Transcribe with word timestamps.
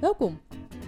Welkom. 0.00 0.40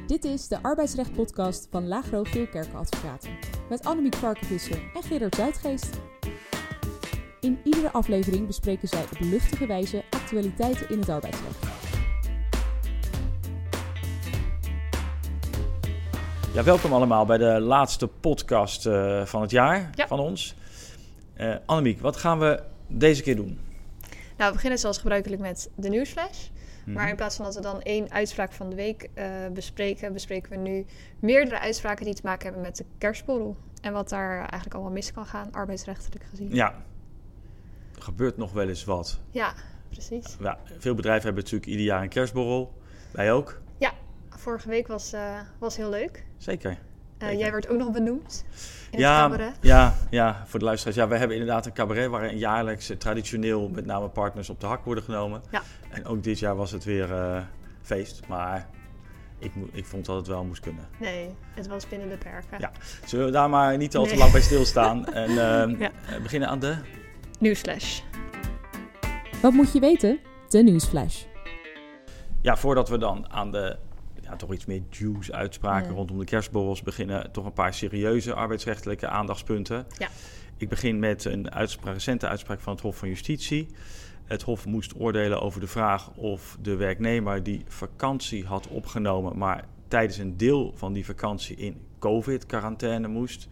Dit 0.06 0.24
is 0.24 0.48
de 0.48 0.62
arbeidsrecht-podcast 0.62 1.68
van 1.70 1.86
Lagro 1.88 2.24
Veerkerken 2.24 2.74
Advocaten 2.78 3.30
met 3.68 3.84
Annemiek 3.84 4.14
Varkenvisser 4.14 4.78
en 4.94 5.02
Gerard 5.02 5.34
Zuidgeest. 5.34 5.90
In 7.40 7.58
iedere 7.64 7.92
aflevering 7.92 8.46
bespreken 8.46 8.88
zij 8.88 9.02
op 9.02 9.18
luchtige 9.20 9.66
wijze 9.66 10.02
actualiteiten 10.10 10.88
in 10.90 10.98
het 10.98 11.08
arbeidsrecht. 11.08 11.64
Ja, 16.54 16.62
welkom 16.64 16.92
allemaal 16.92 17.24
bij 17.26 17.38
de 17.38 17.60
laatste 17.60 18.06
podcast 18.08 18.86
eh, 18.86 19.24
van 19.24 19.40
het 19.42 19.50
jaar 19.50 19.90
Ja. 19.94 20.06
van 20.06 20.18
ons. 20.18 20.54
Eh 21.34 21.54
Annemiek, 21.66 22.00
wat 22.00 22.16
gaan 22.16 22.38
we 22.38 22.62
deze 22.86 23.22
keer 23.22 23.36
doen? 23.36 23.58
Nou, 24.36 24.48
we 24.48 24.52
beginnen 24.54 24.78
zoals 24.78 24.98
gebruikelijk 24.98 25.42
met 25.42 25.70
de 25.74 25.88
nieuwsflash. 25.88 26.48
Mhm. 26.86 26.94
Maar 26.94 27.08
in 27.08 27.16
plaats 27.16 27.36
van 27.36 27.44
dat 27.44 27.54
we 27.54 27.60
dan 27.60 27.82
één 27.82 28.10
uitspraak 28.10 28.52
van 28.52 28.70
de 28.70 28.76
week 28.76 29.10
eh, 29.14 29.26
bespreken, 29.52 30.12
bespreken 30.12 30.50
we 30.50 30.56
nu 30.56 30.86
meerdere 31.20 31.58
uitspraken 31.58 32.04
die 32.04 32.14
te 32.14 32.20
maken 32.24 32.44
hebben 32.44 32.62
met 32.62 32.76
de 32.76 32.84
kerstborrel. 32.98 33.56
En 33.80 33.92
wat 33.92 34.08
daar 34.08 34.38
eigenlijk 34.38 34.74
allemaal 34.74 34.92
mis 34.92 35.12
kan 35.12 35.26
gaan, 35.26 35.52
arbeidsrechtelijk 35.52 36.24
gezien. 36.24 36.54
Ja, 36.54 36.74
er 37.96 38.02
gebeurt 38.02 38.36
nog 38.36 38.52
wel 38.52 38.68
eens 38.68 38.84
wat. 38.84 39.20
Ja, 39.30 39.54
precies. 39.88 40.36
Ja, 40.40 40.58
veel 40.78 40.94
bedrijven 40.94 41.24
hebben 41.24 41.42
natuurlijk 41.42 41.70
ieder 41.70 41.86
jaar 41.86 42.02
een 42.02 42.08
kerstborrel. 42.08 42.72
Wij 43.12 43.32
ook. 43.32 43.60
Vorige 44.46 44.68
week 44.68 44.86
was, 44.86 45.12
eh, 45.12 45.40
was 45.58 45.76
heel 45.76 45.90
leuk. 45.90 46.26
Zeker. 46.36 46.78
Eh, 47.18 47.38
jij 47.38 47.50
werd 47.52 47.68
ook 47.68 47.78
nog 47.78 47.90
benoemd 47.92 48.44
in 48.90 48.98
ja, 48.98 49.22
het 49.22 49.30
cabaret. 49.32 49.56
ja, 49.60 49.94
ja, 50.10 50.42
voor 50.46 50.58
de 50.58 50.64
luisteraars. 50.64 50.96
Ja, 50.96 51.08
wij 51.08 51.18
hebben 51.18 51.36
inderdaad 51.36 51.66
een 51.66 51.72
cabaret 51.72 52.08
waarin 52.10 52.38
jaarlijks 52.38 52.90
eh, 52.90 52.96
traditioneel 52.96 53.68
met 53.68 53.86
name 53.86 54.08
partners 54.08 54.50
op 54.50 54.60
de 54.60 54.66
hak 54.66 54.84
worden 54.84 55.04
genomen. 55.04 55.42
Ja. 55.50 55.62
En 55.90 56.04
ook 56.06 56.22
dit 56.22 56.38
jaar 56.38 56.56
was 56.56 56.70
het 56.70 56.84
weer 56.84 57.12
eh, 57.12 57.42
feest. 57.82 58.20
Maar 58.28 58.68
ik, 59.38 59.52
ik 59.72 59.84
vond 59.84 60.04
dat 60.06 60.16
het 60.16 60.26
wel 60.26 60.44
moest 60.44 60.60
kunnen. 60.60 60.88
Nee, 61.00 61.34
het 61.54 61.66
was 61.66 61.88
binnen 61.88 62.08
de 62.08 62.16
perken. 62.16 62.58
Ja. 62.58 62.70
Zullen 63.04 63.26
we 63.26 63.32
daar 63.32 63.50
maar 63.50 63.76
niet 63.76 63.96
al 63.96 64.02
te 64.04 64.10
Nee. 64.10 64.18
lang 64.18 64.32
bij 64.32 64.40
stilstaan 64.40 65.06
en 65.12 65.28
ehm, 65.30 65.70
Ja. 65.80 65.90
eh, 66.08 66.22
beginnen 66.22 66.48
aan 66.48 66.58
de... 66.58 66.76
Nieuwsflash. 67.38 68.00
Wat 69.42 69.52
moet 69.52 69.72
je 69.72 69.80
weten? 69.80 70.18
De 70.48 70.62
nieuwsflash. 70.62 71.22
Ja, 72.42 72.56
voordat 72.56 72.88
we 72.88 72.98
dan 72.98 73.30
aan 73.32 73.50
de 73.50 73.76
ja, 74.26 74.36
toch 74.36 74.52
iets 74.52 74.66
meer 74.66 74.82
juice 74.90 75.32
uitspraken 75.32 75.94
rondom 75.94 76.18
de 76.18 76.24
kerstborrels 76.24 76.82
beginnen, 76.82 77.32
toch 77.32 77.44
een 77.44 77.52
paar 77.52 77.74
serieuze 77.74 78.34
arbeidsrechtelijke 78.34 79.08
aandachtspunten. 79.08 79.86
Ja. 79.98 80.08
Ik 80.56 80.68
begin 80.68 80.98
met 80.98 81.24
een 81.24 81.50
uitspraak, 81.50 81.92
recente 81.92 82.28
uitspraak 82.28 82.60
van 82.60 82.72
het 82.72 82.82
Hof 82.82 82.96
van 82.96 83.08
Justitie. 83.08 83.66
Het 84.24 84.42
Hof 84.42 84.66
moest 84.66 85.00
oordelen 85.00 85.40
over 85.42 85.60
de 85.60 85.66
vraag 85.66 86.10
of 86.14 86.58
de 86.62 86.76
werknemer 86.76 87.42
die 87.42 87.64
vakantie 87.68 88.44
had 88.44 88.68
opgenomen, 88.68 89.38
maar 89.38 89.64
tijdens 89.88 90.18
een 90.18 90.36
deel 90.36 90.72
van 90.76 90.92
die 90.92 91.04
vakantie 91.04 91.56
in 91.56 91.80
COVID-quarantaine 91.98 93.08
moest, 93.08 93.48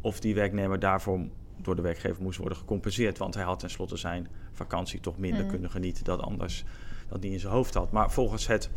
of 0.00 0.20
die 0.20 0.34
werknemer 0.34 0.78
daarvoor 0.78 1.20
door 1.56 1.76
de 1.76 1.82
werkgever 1.82 2.22
moest 2.22 2.38
worden 2.38 2.58
gecompenseerd, 2.58 3.18
want 3.18 3.34
hij 3.34 3.44
had 3.44 3.58
tenslotte 3.58 3.96
zijn 3.96 4.28
vakantie 4.52 5.00
toch 5.00 5.18
minder 5.18 5.44
Mm. 5.44 5.50
kunnen 5.50 5.70
genieten 5.70 6.04
dan 6.04 6.20
anders 6.20 6.64
dat 7.08 7.22
hij 7.22 7.32
in 7.32 7.40
zijn 7.40 7.52
hoofd 7.52 7.74
had. 7.74 7.92
Maar 7.92 8.10
volgens 8.10 8.46
het 8.46 8.70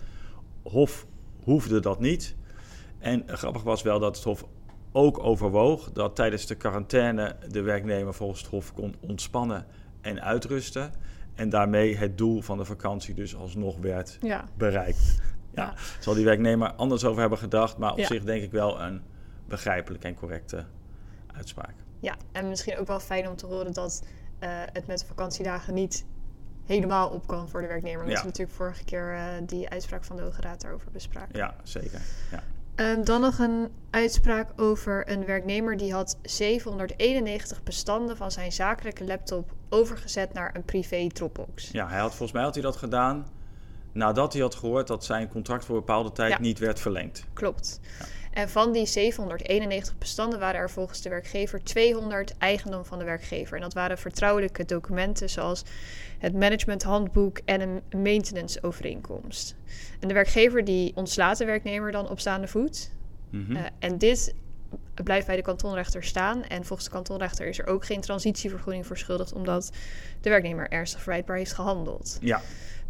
Hof 0.64 1.06
hoefde 1.44 1.80
dat 1.80 2.00
niet. 2.00 2.36
En 3.00 3.24
grappig 3.28 3.64
was 3.64 3.82
wel 3.82 4.00
dat 4.00 4.16
het 4.16 4.24
Hof 4.26 4.46
ook 4.92 5.20
overwoog 5.20 5.92
dat 5.92 6.16
tijdens 6.16 6.46
de 6.46 6.56
quarantaine 6.56 7.36
de 7.50 7.62
werknemer 7.62 8.14
volgens 8.14 8.40
het 8.42 8.50
Hof 8.50 8.74
kon 8.74 8.96
ontspannen 9.00 9.66
en 10.02 10.22
uitrusten. 10.22 10.92
En 11.36 11.50
daarmee 11.50 11.98
het 11.98 12.18
doel 12.18 12.42
van 12.42 12.58
de 12.58 12.66
vakantie 12.66 13.14
dus 13.14 13.36
alsnog 13.36 13.78
werd 13.78 14.18
Ja. 14.22 14.46
bereikt. 14.58 15.22
Ja, 15.54 15.64
Ja. 15.64 15.74
zal 16.00 16.14
die 16.14 16.26
werknemer 16.26 16.74
anders 16.74 17.06
over 17.06 17.22
hebben 17.22 17.38
gedacht, 17.40 17.78
maar 17.78 17.92
op 17.92 17.98
Ja. 17.98 18.06
zich 18.06 18.24
denk 18.24 18.44
ik 18.44 18.52
wel 18.52 18.82
een 18.82 19.02
begrijpelijke 19.48 20.08
en 20.08 20.16
correcte 20.16 20.66
uitspraak. 21.36 21.74
ja, 22.00 22.16
en 22.32 22.50
misschien 22.50 22.78
ook 22.78 22.88
wel 22.88 23.00
fijn 23.00 23.28
om 23.30 23.36
te 23.36 23.46
horen 23.46 23.74
dat 23.74 24.04
eh, 24.40 24.50
het 24.74 24.88
met 24.88 25.00
de 25.00 25.06
vakantiedagen 25.06 25.74
niet 25.74 26.06
helemaal 26.66 27.10
op 27.10 27.28
kan 27.28 27.50
voor 27.50 27.62
de 27.62 27.68
werknemer. 27.68 28.00
Omdat 28.00 28.14
Ja. 28.16 28.20
we 28.22 28.28
natuurlijk 28.28 28.58
vorige 28.58 28.84
keer 28.84 29.14
eh, 29.14 29.24
die 29.46 29.70
uitspraak 29.70 30.04
van 30.04 30.16
de 30.16 30.22
Hoge 30.22 30.42
Raad 30.42 30.62
daarover 30.62 30.92
bespraken. 30.92 31.38
Ja, 31.38 31.56
zeker. 31.64 32.02
Ja. 32.32 32.44
Ehm, 32.76 33.04
dan 33.04 33.22
nog 33.22 33.40
een 33.40 33.68
uitspraak 33.90 34.50
over 34.62 35.10
een 35.12 35.26
werknemer 35.26 35.78
die 35.78 35.94
had 35.94 36.18
791 36.22 37.64
bestanden 37.64 38.18
van 38.18 38.32
zijn 38.32 38.52
zakelijke 38.52 39.04
laptop 39.06 39.52
overgezet 39.70 40.34
naar 40.34 40.56
een 40.56 40.64
privé 40.64 41.08
Dropbox. 41.08 41.70
ja, 41.72 41.88
hij 41.88 42.00
had 42.00 42.10
volgens 42.10 42.32
mij 42.32 42.44
had 42.44 42.54
hij 42.54 42.64
dat 42.64 42.76
gedaan 42.76 43.28
nadat 43.92 44.34
hij 44.34 44.42
had 44.42 44.56
gehoord 44.56 44.88
dat 44.88 45.06
zijn 45.06 45.28
contract 45.30 45.66
voor 45.66 45.76
bepaalde 45.76 46.12
tijd 46.12 46.32
Ja. 46.32 46.40
niet 46.40 46.60
werd 46.60 46.80
verlengd. 46.80 47.26
Klopt. 47.34 47.80
En 48.34 48.50
van 48.50 48.72
die 48.72 48.86
791 48.86 49.98
bestanden 49.98 50.40
waren 50.40 50.60
er 50.60 50.70
volgens 50.70 51.02
de 51.02 51.10
werkgever 51.10 51.64
200 51.64 52.38
eigendom 52.38 52.86
van 52.86 53.00
de 53.00 53.06
werkgever. 53.06 53.56
En 53.56 53.62
dat 53.62 53.74
waren 53.74 53.98
vertrouwelijke 53.98 54.66
documenten 54.66 55.30
zoals 55.30 55.64
het 56.20 56.34
managementhandboek 56.34 57.40
en 57.46 57.62
een 57.62 58.02
maintenance 58.02 58.64
overeenkomst. 58.64 59.56
En 60.00 60.08
de 60.08 60.14
werkgever 60.14 60.64
die 60.64 60.92
ontslaat 60.96 61.38
de 61.38 61.46
werknemer 61.46 61.92
dan 61.92 62.10
op 62.10 62.20
staande 62.20 62.48
voet. 62.48 62.92
Mhm. 63.30 63.56
Eh, 63.56 63.64
en 63.80 63.98
dit 63.98 64.36
blijft 65.04 65.28
bij 65.28 65.36
de 65.36 65.42
kantonrechter 65.42 66.04
staan. 66.04 66.44
En 66.44 66.66
volgens 66.66 66.88
de 66.88 66.94
kantonrechter 66.94 67.48
is 67.48 67.60
er 67.60 67.68
ook 67.68 67.86
geen 67.86 68.02
transitievergoeding 68.02 68.86
verschuldigd, 68.86 69.34
omdat 69.34 69.72
de 70.22 70.30
werknemer 70.30 70.70
ernstig 70.70 71.02
verwijtbaar 71.02 71.38
heeft 71.38 71.54
gehandeld. 71.54 72.18
ja, 72.22 72.42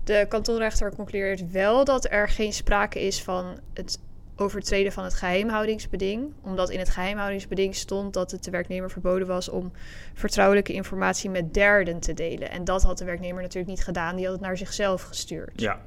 De 0.03 0.25
kantonrechter 0.29 0.95
concludeert 0.95 1.51
wel 1.51 1.85
dat 1.85 2.11
er 2.11 2.29
geen 2.29 2.53
sprake 2.53 3.05
is 3.05 3.23
van 3.23 3.59
het 3.73 3.99
overtreden 4.35 4.91
van 4.91 5.03
het 5.03 5.13
geheimhoudingsbeding, 5.13 6.33
omdat 6.41 6.69
in 6.69 6.79
het 6.79 6.89
geheimhoudingsbeding 6.89 7.75
stond 7.75 8.13
dat 8.13 8.31
het 8.31 8.43
de 8.43 8.51
werknemer 8.51 8.91
verboden 8.91 9.27
was 9.27 9.49
om 9.49 9.71
vertrouwelijke 10.13 10.73
informatie 10.73 11.29
met 11.29 11.53
derden 11.53 11.99
te 11.99 12.13
delen. 12.13 12.49
En 12.51 12.63
dat 12.63 12.83
had 12.83 12.97
de 12.97 13.05
werknemer 13.05 13.41
natuurlijk 13.41 13.69
niet 13.69 13.83
gedaan, 13.83 14.15
die 14.15 14.25
had 14.25 14.33
het 14.33 14.43
naar 14.43 14.57
zichzelf 14.57 15.01
gestuurd. 15.01 15.61
Ja, 15.61 15.81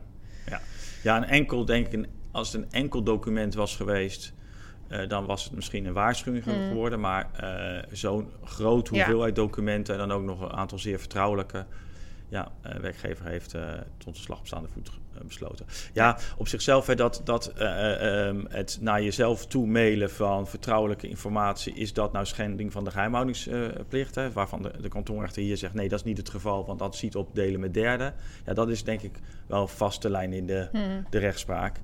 ja. 0.48 0.60
ja 1.02 1.16
een 1.16 1.24
enkel, 1.24 1.64
denk 1.64 1.86
ik, 1.86 1.92
een, 1.92 2.06
als 2.30 2.52
het 2.52 2.62
een 2.62 2.70
enkel 2.70 3.02
document 3.02 3.54
was 3.54 3.76
geweest, 3.76 4.32
eh, 4.88 5.08
dan 5.08 5.26
was 5.26 5.44
het 5.44 5.52
misschien 5.52 5.84
een 5.84 5.92
waarschuwing 5.92 6.44
Mm. 6.44 6.68
geworden. 6.68 7.00
Maar 7.00 7.28
eh, 7.36 7.82
zo'n 7.92 8.30
grote 8.44 8.94
Ja. 8.94 9.04
hoeveelheid 9.04 9.34
documenten 9.34 9.94
en 9.94 10.08
dan 10.08 10.12
ook 10.12 10.24
nog 10.24 10.40
een 10.40 10.52
aantal 10.52 10.78
zeer 10.78 10.98
vertrouwelijke. 10.98 11.66
Ja, 12.28 12.52
eh 12.62 12.74
werkgever 12.76 13.26
heeft 13.26 13.54
tot 13.98 14.14
de 14.14 14.20
slag 14.20 14.38
op 14.38 14.46
staande 14.46 14.68
voet 14.68 14.90
besloten. 15.27 15.66
Ja, 15.93 16.19
op 16.37 16.49
zichzelf, 16.49 16.87
hè, 16.87 16.94
dat, 16.94 17.21
dat 17.25 17.53
eh, 17.56 17.66
eh, 17.66 18.27
ehm, 18.28 18.44
het 18.49 18.78
naar 18.81 19.03
jezelf 19.03 19.47
toe 19.47 19.66
mailen 19.66 20.10
van 20.10 20.47
vertrouwelijke 20.49 21.09
informatie, 21.09 21.75
is 21.75 21.93
dat 21.93 22.12
nou 22.12 22.27
schending 22.27 22.72
van 22.72 22.84
de 22.84 22.91
geheimhoudingsplicht? 22.91 24.15
hè, 24.15 24.32
waarvan 24.32 24.62
de, 24.62 24.71
de 24.81 24.88
kantonrechter 24.88 25.43
hier 25.43 25.56
zegt, 25.56 25.75
nee, 25.75 25.88
dat 25.88 25.99
is 25.99 26.05
niet 26.05 26.19
het 26.19 26.28
geval, 26.31 26.66
want 26.66 26.78
dat 26.78 26.97
ziet 26.97 27.16
op 27.16 27.34
delen 27.34 27.60
met 27.60 27.75
derden. 27.75 28.15
Ja, 28.47 28.53
dat 28.55 28.69
is 28.69 28.84
denk 28.84 29.03
ik 29.03 29.19
wel 29.47 29.69
vaste 29.69 30.10
lijn 30.10 30.32
in 30.32 30.47
de, 30.47 30.69
Hmm. 30.72 31.06
de 31.10 31.19
rechtspraak. 31.19 31.76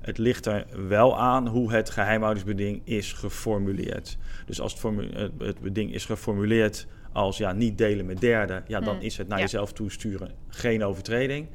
Het 0.00 0.18
ligt 0.18 0.46
er 0.46 0.66
wel 0.88 1.18
aan 1.18 1.48
hoe 1.48 1.72
het 1.72 1.90
geheimhoudingsbeding 1.90 2.80
is 2.84 3.12
geformuleerd. 3.12 4.16
Dus 4.46 4.60
als 4.60 4.82
het- 4.82 5.30
het 5.38 5.60
beding 5.60 5.94
is 5.94 6.04
geformuleerd 6.04 6.86
als 7.12 7.36
ja, 7.36 7.52
niet 7.52 7.78
delen 7.78 8.06
met 8.06 8.20
derden, 8.20 8.64
ja, 8.66 8.80
dan 8.80 8.94
Hmm, 8.94 9.04
is 9.04 9.16
het 9.16 9.28
naar 9.28 9.38
ja. 9.38 9.44
jezelf 9.44 9.72
toesturen 9.72 10.30
geen 10.48 10.84
overtreding. 10.84 11.46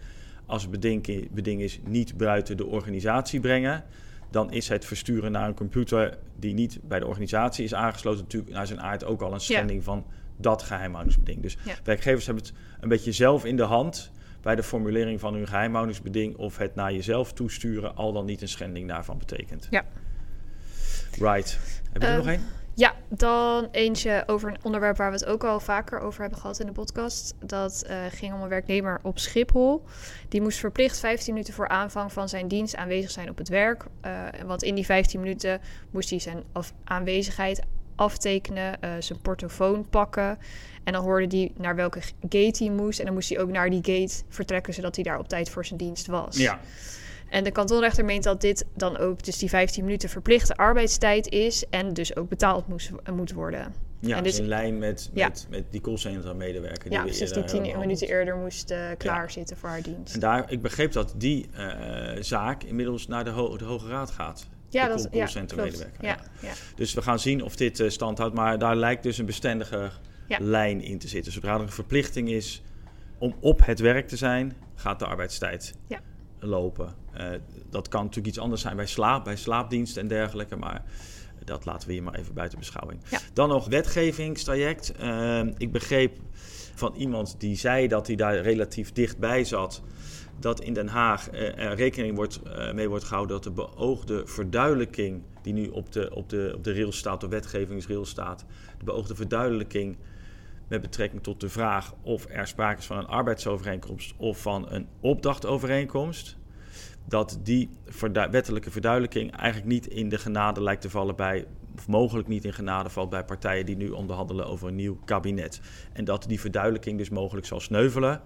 Als 0.46 0.62
het 0.62 0.72
beding, 0.72 1.30
beding 1.32 1.62
is 1.62 1.80
niet 1.88 2.18
buiten 2.18 2.58
de 2.58 2.66
organisatie 2.66 3.40
brengen, 3.40 3.84
dan 4.32 4.52
is 4.52 4.68
het 4.70 4.86
versturen 4.86 5.32
naar 5.32 5.48
een 5.48 5.54
computer 5.54 6.18
die 6.40 6.54
niet 6.54 6.80
bij 6.84 7.00
de 7.00 7.06
organisatie 7.08 7.64
is 7.64 7.74
aangesloten, 7.74 8.22
natuurlijk 8.22 8.54
naar 8.54 8.68
zijn 8.68 8.82
aard 8.82 9.04
ook 9.04 9.22
al 9.22 9.34
een 9.34 9.40
schending 9.40 9.84
van 9.84 10.06
dat 10.38 10.62
geheimhoudingsbeding. 10.64 11.42
Dus 11.42 11.58
Ja. 11.66 11.76
werkgevers 11.84 12.26
hebben 12.26 12.44
het 12.44 12.54
een 12.80 12.90
beetje 12.90 13.12
zelf 13.12 13.46
in 13.46 13.56
de 13.58 13.64
hand 13.64 14.12
bij 14.42 14.56
de 14.56 14.64
formulering 14.64 15.20
van 15.20 15.34
hun 15.34 15.48
geheimhoudingsbeding 15.48 16.36
of 16.36 16.58
het 16.58 16.76
naar 16.76 16.94
jezelf 16.94 17.34
toesturen 17.34 17.96
al 17.96 18.14
dan 18.14 18.26
niet 18.26 18.42
een 18.42 18.48
schending 18.48 18.88
daarvan 18.88 19.18
betekent. 19.18 19.68
Ja. 19.70 19.86
Right. 21.20 21.60
Heb 21.92 22.02
je 22.02 22.08
er 22.08 22.14
Ehm, 22.14 22.18
nog 22.18 22.28
één? 22.28 22.42
Ja, 22.76 22.96
dan 23.10 23.68
eentje 23.72 24.24
over 24.26 24.50
een 24.50 24.58
onderwerp 24.64 24.98
waar 24.98 25.12
we 25.12 25.18
het 25.18 25.26
ook 25.26 25.44
al 25.44 25.60
vaker 25.60 26.00
over 26.00 26.22
hebben 26.22 26.40
gehad 26.40 26.60
in 26.60 26.66
de 26.66 26.72
podcast. 26.72 27.34
Dat 27.40 27.84
eh, 27.88 27.98
ging 28.10 28.34
om 28.34 28.42
een 28.42 28.50
werknemer 28.50 29.00
op 29.04 29.20
Schiphol. 29.20 29.84
Die 30.30 30.42
moest 30.42 30.58
verplicht 30.60 31.00
15 31.00 31.34
minuten 31.34 31.54
voor 31.54 31.68
aanvang 31.68 32.14
van 32.14 32.30
zijn 32.30 32.48
dienst 32.48 32.76
aanwezig 32.76 33.12
zijn 33.12 33.30
op 33.30 33.38
het 33.38 33.50
werk. 33.50 33.86
Eh, 34.02 34.12
want 34.46 34.64
in 34.64 34.76
die 34.76 34.86
15 34.86 35.20
minuten 35.20 35.62
moest 35.92 36.10
hij 36.10 36.20
zijn 36.20 36.44
af- 36.52 36.74
aanwezigheid 36.84 37.62
aftekenen, 37.96 38.82
eh, 38.82 38.92
zijn 39.00 39.22
portofoon 39.22 39.90
pakken. 39.90 40.38
En 40.84 40.94
dan 40.94 41.04
hoorde 41.04 41.38
hij 41.38 41.52
naar 41.58 41.76
welke 41.76 42.02
gate 42.22 42.64
hij 42.64 42.74
moest. 42.74 43.00
En 43.00 43.06
dan 43.06 43.14
moest 43.14 43.30
hij 43.30 43.40
ook 43.40 43.50
naar 43.50 43.70
die 43.70 43.84
gate 43.84 44.24
vertrekken, 44.30 44.74
zodat 44.74 44.96
hij 44.96 45.04
daar 45.04 45.20
op 45.20 45.28
tijd 45.28 45.50
voor 45.50 45.66
zijn 45.66 45.80
dienst 45.80 46.08
was. 46.08 46.38
Ja. 46.38 46.60
En 47.34 47.44
de 47.44 47.52
kantonrechter 47.52 48.06
meent 48.06 48.24
dat 48.24 48.42
dit 48.42 48.66
dan 48.76 48.98
ook 48.98 49.24
dus 49.24 49.38
die 49.38 49.50
15 49.50 49.84
minuten 49.84 50.10
verplichte 50.10 50.56
arbeidstijd 50.56 51.30
is 51.30 51.66
en 51.70 51.94
dus 51.94 52.16
ook 52.16 52.30
betaald 52.30 52.68
moest, 52.68 52.92
moet 53.14 53.32
worden. 53.32 53.74
Ja, 54.00 54.18
En 54.18 54.24
dus 54.24 54.32
dus- 54.32 54.42
in 54.42 54.48
lijn 54.48 54.78
met, 54.78 55.10
Ja. 55.14 55.28
met, 55.28 55.48
met 55.50 55.64
die 55.70 55.82
callcenter 55.82 56.36
medewerker. 56.36 56.92
Ja, 56.92 57.02
precies, 57.02 57.20
die 57.32 57.44
eerder 57.44 57.62
tien 57.64 57.80
minuten 57.80 58.08
eerder 58.08 58.36
moest 58.36 58.72
eh, 58.72 58.80
klaarzitten 58.98 59.58
voor 59.58 59.70
haar 59.70 59.82
dienst. 59.82 60.14
En 60.14 60.20
daar, 60.20 60.52
ik 60.52 60.62
begreep 60.62 60.92
dat 60.92 61.14
die 61.18 61.46
eh, 61.54 62.22
zaak 62.22 62.64
inmiddels 62.64 63.08
naar 63.08 63.24
de, 63.24 63.30
ho- 63.30 63.58
de 63.58 63.66
Hoge 63.66 63.88
Raad 63.88 64.12
gaat. 64.12 64.48
Ja, 64.70 64.84
de 64.84 64.90
dat 64.90 65.00
is 65.00 65.04
call- 65.56 65.72
ja, 65.72 65.86
Ja, 66.02 66.18
ja. 66.42 66.52
Dus 66.76 66.94
we 66.94 67.02
gaan 67.02 67.20
zien 67.20 67.44
of 67.44 67.56
dit 67.56 67.80
eh, 67.80 67.90
stand 67.90 68.18
houdt. 68.18 68.36
Maar 68.36 68.58
daar 68.60 68.76
lijkt 68.76 69.04
dus 69.04 69.18
een 69.18 69.26
bestendige 69.26 69.90
lijn 70.40 70.82
in 70.82 71.00
te 71.00 71.08
zitten. 71.08 71.32
Zodra 71.32 71.56
er 71.56 71.62
een 71.62 71.70
verplichting 71.72 72.30
is 72.30 72.62
om 73.18 73.36
op 73.40 73.66
het 73.66 73.80
werk 73.80 74.08
te 74.08 74.18
zijn, 74.18 74.54
gaat 74.76 75.00
de 75.00 75.06
arbeidstijd 75.06 75.74
Ja. 75.88 76.00
lopen. 76.40 77.02
Eh, 77.14 77.28
dat 77.70 77.88
kan 77.88 78.02
natuurlijk 78.02 78.28
iets 78.28 78.40
anders 78.40 78.62
zijn 78.62 78.76
bij 78.76 78.86
slaap, 78.86 79.24
bij 79.24 79.36
slaapdiensten 79.36 80.02
en 80.02 80.08
dergelijke. 80.08 80.56
Maar 80.56 80.84
dat 81.46 81.66
laten 81.66 81.88
we 81.88 81.94
hier 81.94 82.04
maar 82.04 82.16
even 82.16 82.34
buiten 82.34 82.60
beschouwing. 82.60 83.02
Ja. 83.10 83.20
Dan 83.34 83.50
nog 83.50 83.68
wetgevingstraject. 83.68 84.92
Eh, 84.92 85.42
ik 85.58 85.72
begreep 85.72 86.18
van 86.76 86.96
iemand 86.96 87.36
die 87.38 87.56
zei 87.56 87.88
dat 87.88 88.08
hij 88.08 88.16
daar 88.16 88.38
relatief 88.38 88.92
dichtbij 88.92 89.44
zat. 89.44 89.82
Dat 90.40 90.62
in 90.62 90.74
Den 90.74 90.88
Haag 90.88 91.30
eh, 91.30 91.58
er 91.58 91.76
rekening 91.76 92.16
wordt, 92.16 92.40
mee 92.74 92.90
wordt 92.90 93.04
gehouden 93.04 93.36
dat 93.36 93.44
de 93.44 93.52
beoogde 93.52 94.28
verduidelijking, 94.28 95.24
die 95.42 95.54
nu 95.54 95.68
op 95.68 95.92
de, 95.92 96.16
op 96.16 96.30
de, 96.30 96.52
op 96.56 96.64
de 96.64 96.74
rails 96.74 96.98
staat, 96.98 97.22
de 97.22 97.28
wetgevingsrail 97.28 98.06
staat, 98.06 98.46
de 98.78 98.84
beoogde 98.86 99.16
verduidelijking 99.16 99.98
met 100.68 100.82
betrekking 100.82 101.24
tot 101.24 101.42
de 101.42 101.50
vraag 101.50 101.94
of 102.02 102.26
er 102.30 102.48
sprake 102.48 102.80
is 102.80 102.86
van 102.86 102.98
een 102.98 103.08
arbeidsovereenkomst 103.08 104.14
of 104.18 104.42
van 104.42 104.72
een 104.72 104.88
opdrachtovereenkomst, 105.00 106.38
dat 107.06 107.40
die 107.44 107.70
verdu- 107.86 108.30
wettelijke 108.32 108.72
verduidelijking 108.72 109.32
eigenlijk 109.36 109.72
niet 109.72 109.88
in 109.88 110.10
de 110.10 110.18
genade 110.18 110.62
lijkt 110.64 110.82
te 110.82 110.90
vallen 110.90 111.16
bij, 111.16 111.46
of 111.76 111.88
mogelijk 111.88 112.28
niet 112.28 112.46
in 112.46 112.54
genade 112.54 112.90
valt 112.90 113.10
bij 113.10 113.24
partijen 113.26 113.66
die 113.66 113.76
nu 113.76 113.90
onderhandelen 113.90 114.48
over 114.48 114.68
een 114.68 114.76
nieuw 114.76 114.98
kabinet. 115.06 115.62
En 115.94 116.06
dat 116.06 116.26
die 116.28 116.40
verduidelijking 116.40 116.98
dus 116.98 117.10
mogelijk 117.10 117.46
zal 117.46 117.60
sneuvelen. 117.60 118.22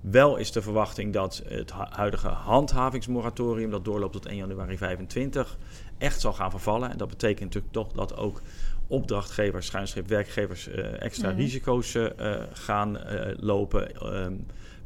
Wel 0.00 0.36
is 0.36 0.52
de 0.52 0.62
verwachting 0.62 1.12
dat 1.12 1.42
het 1.48 1.72
hu- 1.72 1.78
huidige 1.90 2.28
handhavingsmoratorium, 2.28 3.70
dat 3.70 3.84
doorloopt 3.84 4.12
tot 4.12 4.26
1 4.26 4.36
januari 4.36 4.76
25, 4.78 5.58
echt 5.98 6.20
zal 6.20 6.32
gaan 6.32 6.50
vervallen. 6.50 6.90
En 6.90 6.98
dat 6.98 7.08
betekent 7.08 7.40
natuurlijk 7.40 7.72
toch 7.72 7.92
dat 7.92 8.16
ook 8.16 8.42
opdrachtgevers, 8.86 9.66
schuinschip 9.66 10.08
werkgevers 10.08 10.68
eh, 10.68 11.02
extra 11.02 11.28
Mhm. 11.30 11.38
risico's 11.38 11.94
eh, 11.94 12.34
eh, 12.34 12.42
gaan 12.52 12.98
lopen 13.40 13.94
ehm, 13.94 14.34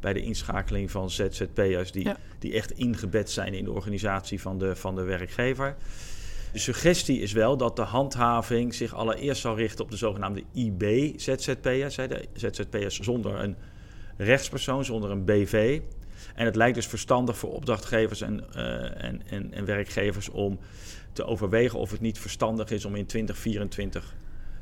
bij 0.01 0.13
de 0.13 0.21
inschakeling 0.21 0.91
van 0.91 1.09
ZZP'ers 1.09 1.91
die, 1.91 2.03
Ja. 2.03 2.17
die 2.39 2.53
echt 2.53 2.71
ingebed 2.71 3.29
zijn 3.29 3.53
in 3.53 3.63
de 3.63 3.71
organisatie 3.71 4.41
van 4.41 4.59
de, 4.59 4.75
van 4.75 4.95
de 4.95 5.03
werkgever. 5.03 5.75
De 6.53 6.59
suggestie 6.59 7.19
is 7.19 7.31
wel 7.31 7.57
dat 7.57 7.75
de 7.75 7.81
handhaving 7.81 8.73
zich 8.73 8.93
allereerst 8.93 9.41
zal 9.41 9.55
richten 9.55 9.83
op 9.83 9.91
de 9.91 9.97
zogenaamde 9.97 10.43
IB-ZZP'ers, 10.53 11.95
de 11.95 12.25
ZZP'ers 12.33 12.99
zonder 12.99 13.39
een 13.39 13.55
rechtspersoon, 14.17 14.85
zonder 14.85 15.11
een 15.11 15.25
BV. 15.25 15.79
En 16.35 16.45
het 16.45 16.55
lijkt 16.55 16.75
dus 16.75 16.87
verstandig 16.87 17.37
voor 17.37 17.53
opdrachtgevers 17.53 18.21
en, 18.21 18.53
eh, 18.53 19.03
en, 19.03 19.21
en, 19.25 19.53
en 19.53 19.65
werkgevers 19.65 20.29
om 20.29 20.59
te 21.13 21.23
overwegen 21.25 21.79
of 21.79 21.91
het 21.91 22.01
niet 22.01 22.19
verstandig 22.19 22.69
is 22.69 22.85
om 22.85 22.95
in 22.95 23.05
2024 23.05 24.13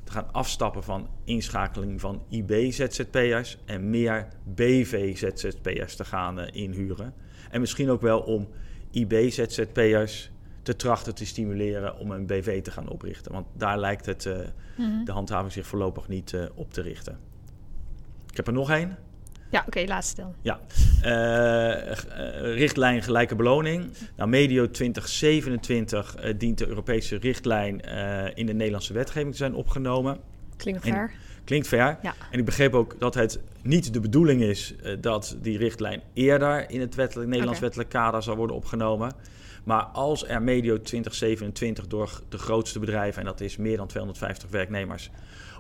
te 0.10 0.16
gaan 0.16 0.34
afstappen 0.34 0.84
van 0.84 1.10
inschakeling 1.24 2.00
van 2.00 2.24
IB-ZZP'ers 2.30 3.58
en 3.66 3.90
meer 3.90 4.28
BV-ZZP'ers 4.44 5.96
te 5.96 6.06
gaan 6.06 6.40
eh, 6.40 6.62
inhuren. 6.64 7.14
En 7.52 7.60
misschien 7.60 7.90
ook 7.90 8.02
wel 8.02 8.20
om 8.20 8.48
IB-ZZP'ers 8.92 10.32
te 10.64 10.76
trachten 10.76 11.16
te 11.16 11.26
stimuleren 11.26 11.98
om 11.98 12.12
een 12.12 12.26
BV 12.26 12.62
te 12.62 12.72
gaan 12.72 12.90
oprichten. 12.90 13.32
Want 13.32 13.48
daar 13.54 13.80
lijkt 13.80 14.06
het, 14.06 14.26
eh, 14.26 14.38
Mhm. 14.78 15.04
de 15.04 15.12
handhaving 15.12 15.52
zich 15.52 15.68
voorlopig 15.68 16.08
niet 16.08 16.34
eh, 16.34 16.46
op 16.56 16.74
te 16.74 16.82
richten. 16.82 17.18
Ik 18.30 18.38
heb 18.38 18.48
er 18.48 18.54
nog 18.54 18.70
één. 18.70 18.98
Ja, 19.50 19.64
oké, 19.68 19.84
laatste 19.88 20.22
dan. 20.22 20.34
Ja, 20.42 20.60
Eh, 21.02 21.92
eh, 21.92 22.56
richtlijn 22.56 23.04
gelijke 23.04 23.36
beloning. 23.36 23.86
Nou, 24.16 24.30
medio 24.30 24.72
2027 24.72 26.16
eh, 26.16 26.34
dient 26.38 26.58
de 26.58 26.68
Europese 26.68 27.16
richtlijn 27.18 27.80
in 28.36 28.46
de 28.46 28.54
Nederlandse 28.54 28.94
wetgeving 28.94 29.32
te 29.32 29.38
zijn 29.38 29.54
opgenomen. 29.54 30.18
Klinkt 30.58 30.86
En- 30.86 30.94
ver. 30.94 31.12
Klinkt 31.44 31.68
ver. 31.68 31.98
Ja. 32.02 32.16
En 32.32 32.40
ik 32.40 32.46
begreep 32.46 32.74
ook 32.74 32.96
dat 33.00 33.14
het 33.14 33.40
niet 33.62 33.94
de 33.94 34.00
bedoeling 34.00 34.42
is 34.42 34.76
dat 35.00 35.38
die 35.42 35.58
richtlijn 35.58 36.02
eerder 36.14 36.70
in 36.70 36.80
het 36.80 36.96
wettelijk, 36.96 37.30
Nederlands 37.30 37.60
wettelijk 37.60 37.90
kader 37.90 38.24
zal 38.24 38.36
worden 38.36 38.56
opgenomen. 38.56 39.12
Maar 39.64 39.84
als 39.84 40.28
er 40.28 40.42
medio 40.42 40.82
2027 40.82 41.88
door 41.88 42.22
de 42.30 42.38
grootste 42.38 42.80
bedrijven, 42.80 43.20
en 43.22 43.28
dat 43.28 43.42
is 43.42 43.58
meer 43.58 43.78
dan 43.78 43.88
250 43.88 44.50
werknemers, 44.50 45.10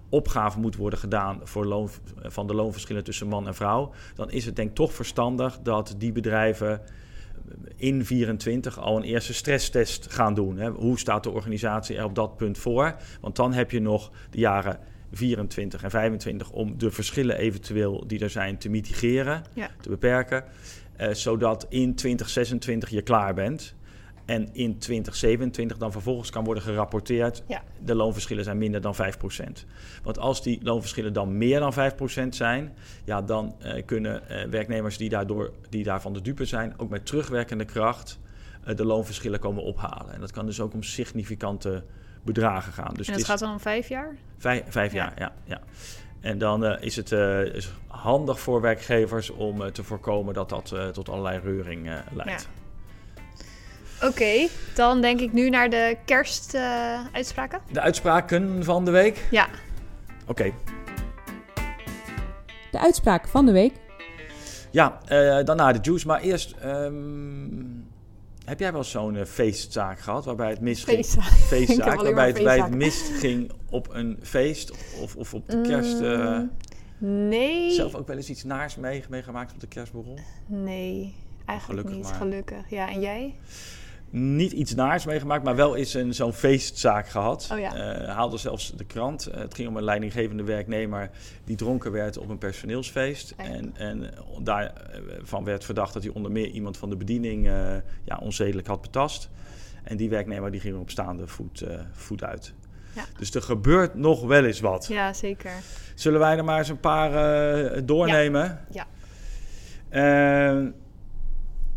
opgave 0.10 0.60
moet 0.60 0.76
worden 0.76 1.00
gedaan 1.00 1.40
voor 1.44 1.66
loon, 1.66 1.90
van 2.22 2.48
de 2.48 2.54
loonverschillen 2.54 3.04
tussen 3.04 3.28
man 3.28 3.48
en 3.48 3.56
vrouw, 3.56 3.92
dan 4.16 4.32
is 4.32 4.46
het 4.46 4.56
denk 4.56 4.70
ik 4.70 4.76
toch 4.76 4.94
verstandig 4.94 5.60
dat 5.64 5.96
die 5.98 6.12
bedrijven 6.12 6.82
in 7.76 8.06
24 8.06 8.80
al 8.80 8.98
een 8.98 9.04
eerste 9.04 9.34
stresstest 9.34 10.12
gaan 10.14 10.34
doen. 10.34 10.58
Hè. 10.58 10.70
Hoe 10.70 11.00
staat 11.00 11.24
de 11.24 11.30
organisatie 11.30 11.98
er 11.98 12.04
op 12.04 12.16
dat 12.16 12.38
punt 12.38 12.58
voor? 12.58 12.96
Want 13.22 13.36
dan 13.36 13.54
heb 13.54 13.72
je 13.72 13.80
nog 13.82 14.12
de 14.30 14.38
jaren 14.40 14.80
24 15.12 15.84
en 15.84 15.90
25 15.90 16.52
om 16.52 16.78
de 16.78 16.92
verschillen 16.92 17.38
eventueel 17.38 18.04
die 18.08 18.20
er 18.20 18.30
zijn 18.30 18.58
te 18.58 18.70
mitigeren, 18.70 19.44
Ja. 19.54 19.70
te 19.82 19.90
beperken, 19.90 20.44
eh, 20.96 21.14
zodat 21.14 21.66
in 21.70 21.96
2026 21.96 22.90
je 22.90 23.02
klaar 23.02 23.34
bent. 23.34 23.76
En 24.30 24.50
in 24.54 24.78
2027 24.78 25.78
dan 25.78 25.92
vervolgens 25.92 26.30
kan 26.30 26.44
worden 26.44 26.64
gerapporteerd. 26.64 27.44
Ja. 27.48 27.64
De 27.84 27.96
loonverschillen 27.96 28.44
zijn 28.44 28.58
minder 28.58 28.82
dan 28.82 28.96
5%. 28.96 29.66
Want 30.04 30.20
als 30.20 30.44
die 30.44 30.60
loonverschillen 30.64 31.14
dan 31.14 31.38
meer 31.38 31.60
dan 31.60 31.74
5% 31.74 32.28
zijn, 32.30 32.74
ja, 33.04 33.22
dan 33.22 33.56
eh, 33.60 33.86
kunnen 33.86 34.30
eh, 34.30 34.50
werknemers 34.50 34.98
die, 34.98 35.10
daardoor, 35.10 35.52
die 35.70 35.84
daarvan 35.84 36.14
de 36.14 36.22
dupe 36.22 36.46
zijn, 36.46 36.74
ook 36.78 36.90
met 36.90 37.06
terugwerkende 37.06 37.66
kracht 37.66 38.20
eh, 38.64 38.76
de 38.76 38.86
loonverschillen 38.86 39.40
komen 39.40 39.64
ophalen. 39.64 40.14
En 40.14 40.20
dat 40.20 40.32
kan 40.32 40.46
dus 40.46 40.60
ook 40.60 40.74
om 40.74 40.84
significante 40.84 41.84
bedragen 42.24 42.74
gaan. 42.74 42.94
Dus 42.94 43.08
en 43.08 43.14
het 43.14 43.22
dat 43.22 43.30
gaat 43.30 43.40
dan 43.40 43.52
om 43.52 43.60
vijf 43.60 43.90
jaar? 43.90 44.16
vijf, 44.38 44.64
vijf 44.68 44.94
Ja. 44.94 44.98
jaar, 44.98 45.14
ja. 45.20 45.34
ja. 45.46 45.62
En 46.20 46.38
dan 46.38 46.66
is 46.66 46.96
het 46.96 47.12
is 47.56 47.72
handig 47.88 48.40
voor 48.40 48.62
werkgevers 48.62 49.30
om 49.30 49.72
te 49.72 49.84
voorkomen 49.84 50.34
dat 50.34 50.50
dat 50.50 50.76
tot 50.94 51.10
allerlei 51.10 51.40
reuring 51.40 51.90
leidt. 52.14 52.50
Oké, 54.04 54.48
dan 54.76 55.02
denk 55.02 55.20
ik 55.20 55.34
nu 55.34 55.50
naar 55.50 55.70
de 55.70 55.98
kerstuitspraken. 56.06 57.62
De 57.72 57.82
uitspraken 57.82 58.64
van 58.64 58.86
de 58.86 58.92
week? 58.92 59.28
ja, 59.32 59.48
Oké. 60.28 60.52
De 62.72 62.80
uitspraak 62.80 63.28
van 63.28 63.46
de 63.46 63.52
week. 63.52 63.74
Ja, 64.72 65.00
eh, 65.06 65.46
dan 65.46 65.56
naar 65.56 65.74
de 65.74 65.80
juice. 65.82 66.08
Maar 66.08 66.22
eerst, 66.22 66.52
ehm, 66.62 66.94
heb 68.46 68.60
jij 68.60 68.72
wel 68.72 68.80
eens 68.82 68.90
zo'n 68.92 69.16
eh, 69.16 69.26
feestzaak 69.26 70.00
gehad 70.00 70.26
waarbij 70.26 70.50
het 70.50 70.62
misging? 70.62 70.98
feestzaak. 70.98 71.24
Feestzaak, 71.54 72.02
waarbij 72.02 72.28
het, 72.28 72.36
waarbij 72.36 72.58
het 72.58 72.66
feestzaken. 72.76 72.78
misging 72.78 73.52
op 73.70 73.88
een 73.94 74.20
feest 74.22 74.72
of, 75.02 75.16
of 75.16 75.34
op 75.34 75.50
de 75.50 75.62
kerst. 75.62 76.00
eh, 76.02 76.38
Mm, 76.98 77.28
nee. 77.28 77.72
zelf 77.72 77.96
ook 77.96 78.08
wel 78.08 78.16
eens 78.16 78.30
iets 78.30 78.44
naars 78.44 78.76
mee, 78.76 79.04
meegemaakt 79.10 79.54
op 79.54 79.60
de 79.60 79.68
kerstborrel? 79.68 80.20
Nee, 80.46 81.16
eigenlijk 81.46 81.64
Gelukkig 81.88 81.94
niet. 81.96 82.04
maar. 82.04 82.14
Gelukkig. 82.30 82.70
Ja, 82.70 82.90
en 82.90 83.00
jij? 83.00 83.36
Niet 84.12 84.52
iets 84.52 84.76
naars 84.76 85.06
meegemaakt, 85.06 85.44
maar 85.44 85.56
wel 85.56 85.76
eens 85.76 85.94
een, 85.94 86.14
zo'n 86.14 86.34
feestzaak 86.34 87.08
gehad. 87.08 87.50
Oh 87.52 87.60
ja. 87.60 87.76
Eh, 87.76 88.16
haalde 88.16 88.38
zelfs 88.38 88.74
de 88.76 88.86
krant. 88.86 89.26
Eh, 89.26 89.40
het 89.40 89.56
ging 89.56 89.68
om 89.68 89.78
een 89.78 89.84
leidinggevende 89.84 90.44
werknemer 90.44 91.10
die 91.44 91.56
dronken 91.56 91.92
werd 91.92 92.18
op 92.18 92.30
een 92.30 92.38
personeelsfeest. 92.38 93.34
Ja. 93.38 93.44
En, 93.44 93.76
en 93.76 94.14
daarvan 94.42 95.44
werd 95.44 95.66
verdacht 95.66 95.94
dat 95.94 96.04
hij 96.04 96.12
onder 96.12 96.32
meer 96.32 96.48
iemand 96.48 96.78
van 96.78 96.90
de 96.90 96.96
bediening 96.96 97.48
eh, 97.48 97.76
ja, 98.04 98.20
onzedelijk 98.22 98.68
had 98.68 98.82
betast. 98.82 99.30
En 99.84 99.98
die 99.98 100.10
werknemer 100.10 100.52
die 100.52 100.60
ging 100.60 100.78
op 100.78 100.90
staande 100.90 101.28
voet, 101.28 101.62
eh, 101.62 101.80
voet 101.92 102.24
uit. 102.24 102.54
Ja. 102.96 103.04
Dus 103.18 103.34
er 103.34 103.42
gebeurt 103.42 103.96
nog 103.96 104.26
wel 104.26 104.46
eens 104.46 104.60
wat. 104.60 104.88
Ja, 104.88 105.14
zeker. 105.14 105.52
Zullen 105.96 106.20
wij 106.20 106.38
er 106.38 106.44
maar 106.44 106.58
eens 106.58 106.70
een 106.70 106.80
paar 106.80 107.14
eh, 107.14 107.82
doornemen? 107.86 108.60
Ja. 108.70 108.88
Eh, 109.90 110.66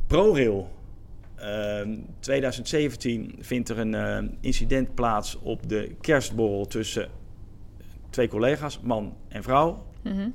ProRail. 0.07 0.71
Eh, 1.43 1.89
2017 2.21 3.35
vindt 3.41 3.69
er 3.69 3.79
een 3.79 3.95
eh, 3.95 4.19
incident 4.41 4.95
plaats 4.95 5.39
op 5.39 5.69
de 5.69 5.95
kerstborrel 6.01 6.67
tussen 6.67 7.09
twee 8.11 8.29
collega's, 8.29 8.81
man 8.81 9.17
en 9.29 9.43
vrouw. 9.43 9.87
Mhm. 10.03 10.29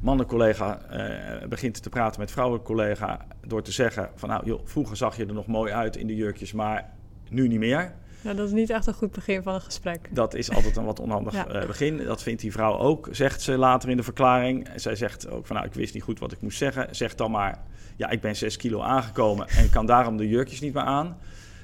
Mannencollega 0.00 0.80
eh 0.82 1.48
begint 1.48 1.82
te 1.82 1.88
praten 1.88 2.20
met 2.20 2.30
vrouwencollega 2.30 3.26
door 3.46 3.62
te 3.62 3.72
zeggen 3.72 4.10
van 4.14 4.28
nou 4.28 4.46
joh, 4.46 4.60
vroeger 4.64 4.96
zag 4.96 5.16
je 5.16 5.26
er 5.26 5.34
nog 5.34 5.46
mooi 5.46 5.72
uit 5.72 5.96
in 5.96 6.06
de 6.06 6.14
jurkjes, 6.14 6.52
maar 6.52 6.90
nu 7.28 7.48
niet 7.48 7.58
meer. 7.58 7.94
Nou, 8.22 8.36
dat 8.36 8.46
is 8.46 8.52
niet 8.52 8.70
echt 8.70 8.86
een 8.86 8.94
goed 8.94 9.12
begin 9.12 9.42
van 9.42 9.54
een 9.54 9.60
gesprek. 9.60 10.08
Dat 10.10 10.34
is 10.34 10.50
altijd 10.50 10.76
een 10.76 10.84
wat 10.84 11.00
onhandig 11.00 11.34
Ja. 11.44 11.46
eh, 11.46 11.66
begin. 11.66 12.04
Dat 12.04 12.22
vindt 12.22 12.40
die 12.40 12.52
vrouw 12.52 12.78
ook, 12.78 13.08
zegt 13.10 13.40
ze 13.42 13.56
later 13.56 13.88
in 13.90 13.96
de 13.96 14.02
verklaring. 14.02 14.68
Zij 14.76 14.96
zegt 14.96 15.28
ook 15.30 15.46
van, 15.46 15.56
nou, 15.56 15.68
ik 15.68 15.74
wist 15.74 15.94
niet 15.94 16.02
goed 16.02 16.18
wat 16.18 16.32
ik 16.32 16.40
moest 16.40 16.58
zeggen. 16.58 16.94
Zegt 16.96 17.18
dan 17.18 17.30
maar, 17.30 17.58
ja, 17.96 18.10
ik 18.10 18.20
ben 18.20 18.36
6 18.36 18.56
kilo 18.56 18.80
aangekomen 18.80 19.48
en 19.48 19.70
kan 19.70 19.86
daarom 19.86 20.16
de 20.16 20.28
jurkjes 20.28 20.60
niet 20.60 20.74
meer 20.74 20.82
aan. 20.82 21.16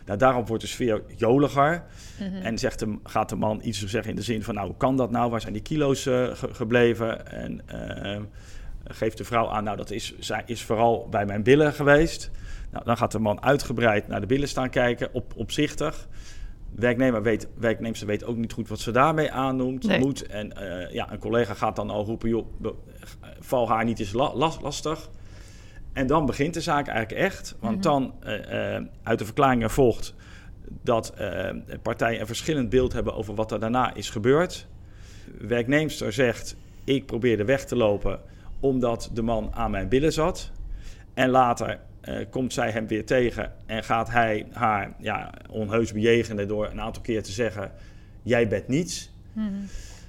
Nou, 0.06 0.18
daarop 0.18 0.48
wordt 0.48 0.62
de 0.62 0.68
sfeer 0.68 1.02
joliger. 1.16 1.82
Mhm. 2.20 2.34
En 2.42 2.58
zegt 2.58 2.78
de, 2.78 2.98
gaat 3.04 3.28
de 3.28 3.36
man 3.36 3.60
iets 3.62 3.84
zeggen 3.84 4.10
in 4.10 4.16
de 4.16 4.22
zin 4.22 4.42
van... 4.42 4.54
nou, 4.54 4.66
hoe 4.66 4.76
kan 4.76 4.96
dat 4.96 5.10
nou? 5.10 5.30
Waar 5.30 5.40
zijn 5.40 5.52
die 5.52 5.62
kilo's 5.62 6.06
eh, 6.06 6.26
ge- 6.34 6.54
gebleven? 6.54 7.32
En 7.32 7.60
eh, 7.66 8.20
geeft 8.84 9.16
de 9.18 9.24
vrouw 9.24 9.48
aan... 9.48 9.64
nou, 9.64 9.76
dat 9.76 9.90
is, 9.90 10.18
zij 10.18 10.42
is 10.46 10.62
vooral 10.62 11.06
bij 11.10 11.26
mijn 11.26 11.42
billen 11.42 11.72
geweest. 11.72 12.30
Nou, 12.70 12.84
dan 12.84 12.96
gaat 12.96 13.12
de 13.12 13.18
man 13.18 13.42
uitgebreid 13.42 14.08
naar 14.08 14.20
de 14.20 14.26
billen 14.26 14.48
staan 14.48 14.70
kijken, 14.70 15.08
op, 15.12 15.32
opzichtig. 15.36 16.08
Werknemer 16.78 17.22
weet, 17.22 17.48
werknemster 17.58 18.06
weet 18.06 18.24
ook 18.24 18.36
niet 18.36 18.52
goed 18.52 18.68
wat 18.68 18.78
ze 18.78 18.90
daarmee 18.90 19.30
aannoemt. 19.32 19.86
Nee. 19.86 19.98
Moet. 19.98 20.26
En 20.26 20.52
eh, 20.56 20.92
ja, 20.94 21.12
een 21.12 21.18
collega 21.18 21.54
gaat 21.54 21.76
dan 21.76 21.90
al 21.90 22.04
roepen... 22.04 22.28
joh, 22.28 22.46
val 23.40 23.68
haar 23.68 23.84
niet 23.84 23.98
eens 23.98 24.12
la- 24.12 24.34
las- 24.34 24.60
lastig. 24.60 25.10
En 25.92 26.06
dan 26.06 26.26
begint 26.26 26.54
de 26.54 26.60
zaak 26.60 26.86
eigenlijk 26.88 27.20
echt. 27.24 27.56
Want 27.60 27.74
Mhm. 27.74 27.82
dan 27.82 28.14
eh, 28.20 28.74
eh, 28.76 28.82
uit 29.02 29.18
de 29.18 29.24
verklaringen 29.24 29.70
volgt 29.70 30.14
dat 30.82 31.14
partijen 31.82 32.20
een 32.20 32.26
verschillend 32.26 32.68
beeld 32.70 32.92
hebben 32.92 33.14
over 33.14 33.34
wat 33.34 33.52
er 33.52 33.60
daarna 33.60 33.94
is 33.94 34.10
gebeurd. 34.10 34.66
Werknemster 35.38 36.12
zegt: 36.12 36.56
Ik 36.84 37.06
probeerde 37.06 37.44
weg 37.44 37.64
te 37.64 37.76
lopen 37.76 38.20
omdat 38.60 39.10
de 39.12 39.22
man 39.22 39.50
aan 39.54 39.70
mijn 39.70 39.88
billen 39.88 40.12
zat. 40.12 40.50
En 41.14 41.28
later 41.30 41.80
komt 42.30 42.52
zij 42.52 42.70
hem 42.70 42.86
weer 42.86 43.06
tegen 43.06 43.52
en 43.66 43.84
gaat 43.84 44.10
hij 44.10 44.46
haar 44.52 44.94
ja, 44.98 45.32
onheus 45.50 45.92
bejegenen 45.92 46.48
door 46.48 46.66
een 46.70 46.80
aantal 46.80 47.02
keer 47.02 47.22
te 47.22 47.32
zeggen: 47.32 47.72
Jij 48.22 48.48
bent 48.48 48.68
niets. 48.68 49.10
Mhm. 49.32 49.46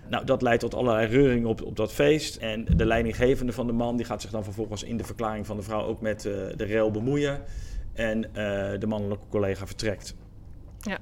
Nou, 0.10 0.26
dat 0.26 0.42
leidt 0.42 0.62
tot 0.62 0.74
allerlei 0.74 1.08
reuring 1.08 1.46
op, 1.46 1.62
op 1.62 1.76
dat 1.76 1.94
feest. 1.94 2.36
En 2.36 2.66
de 2.76 2.86
leidinggevende 2.86 3.54
van 3.54 3.68
de 3.68 3.74
man 3.74 3.98
die 3.98 4.06
gaat 4.06 4.22
zich 4.22 4.32
dan 4.32 4.44
vervolgens 4.44 4.84
in 4.84 4.98
de 4.98 5.04
verklaring 5.04 5.46
van 5.46 5.58
de 5.58 5.64
vrouw 5.64 5.82
ook 5.82 6.02
met 6.02 6.26
eh, 6.26 6.34
de 6.56 6.64
rel 6.64 6.92
bemoeien. 6.92 7.42
En 7.94 8.26
eh, 8.26 8.80
de 8.80 8.88
mannelijke 8.88 9.26
collega 9.30 9.68
vertrekt. 9.68 10.16
Ja. 10.82 10.98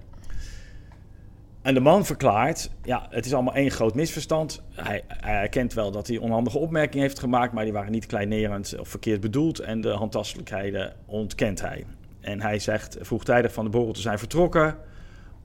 En 1.67 1.73
de 1.73 1.79
man 1.79 2.05
verklaart, 2.05 2.69
ja, 2.83 3.07
het 3.09 3.25
is 3.25 3.33
allemaal 3.33 3.53
één 3.53 3.71
groot 3.71 3.95
misverstand. 3.95 4.61
Hij, 4.71 5.03
hij 5.07 5.41
erkent 5.41 5.73
wel 5.73 5.91
dat 5.91 6.07
hij 6.07 6.17
onhandige 6.17 6.57
opmerkingen 6.57 7.05
heeft 7.05 7.19
gemaakt, 7.19 7.53
maar 7.53 7.63
die 7.63 7.73
waren 7.73 7.91
niet 7.91 8.05
kleinerend 8.05 8.79
of 8.79 8.87
verkeerd 8.87 9.21
bedoeld. 9.21 9.59
En 9.59 9.81
de 9.81 9.89
handtastelijkheden 9.89 10.93
ontkent 11.05 11.61
hij. 11.61 11.85
En 12.21 12.41
hij 12.41 12.59
zegt 12.59 12.97
vroegtijdig 13.01 13.53
van 13.53 13.63
de 13.63 13.69
borrel 13.69 13.93
te 13.93 14.01
zijn 14.01 14.19
vertrokken, 14.19 14.77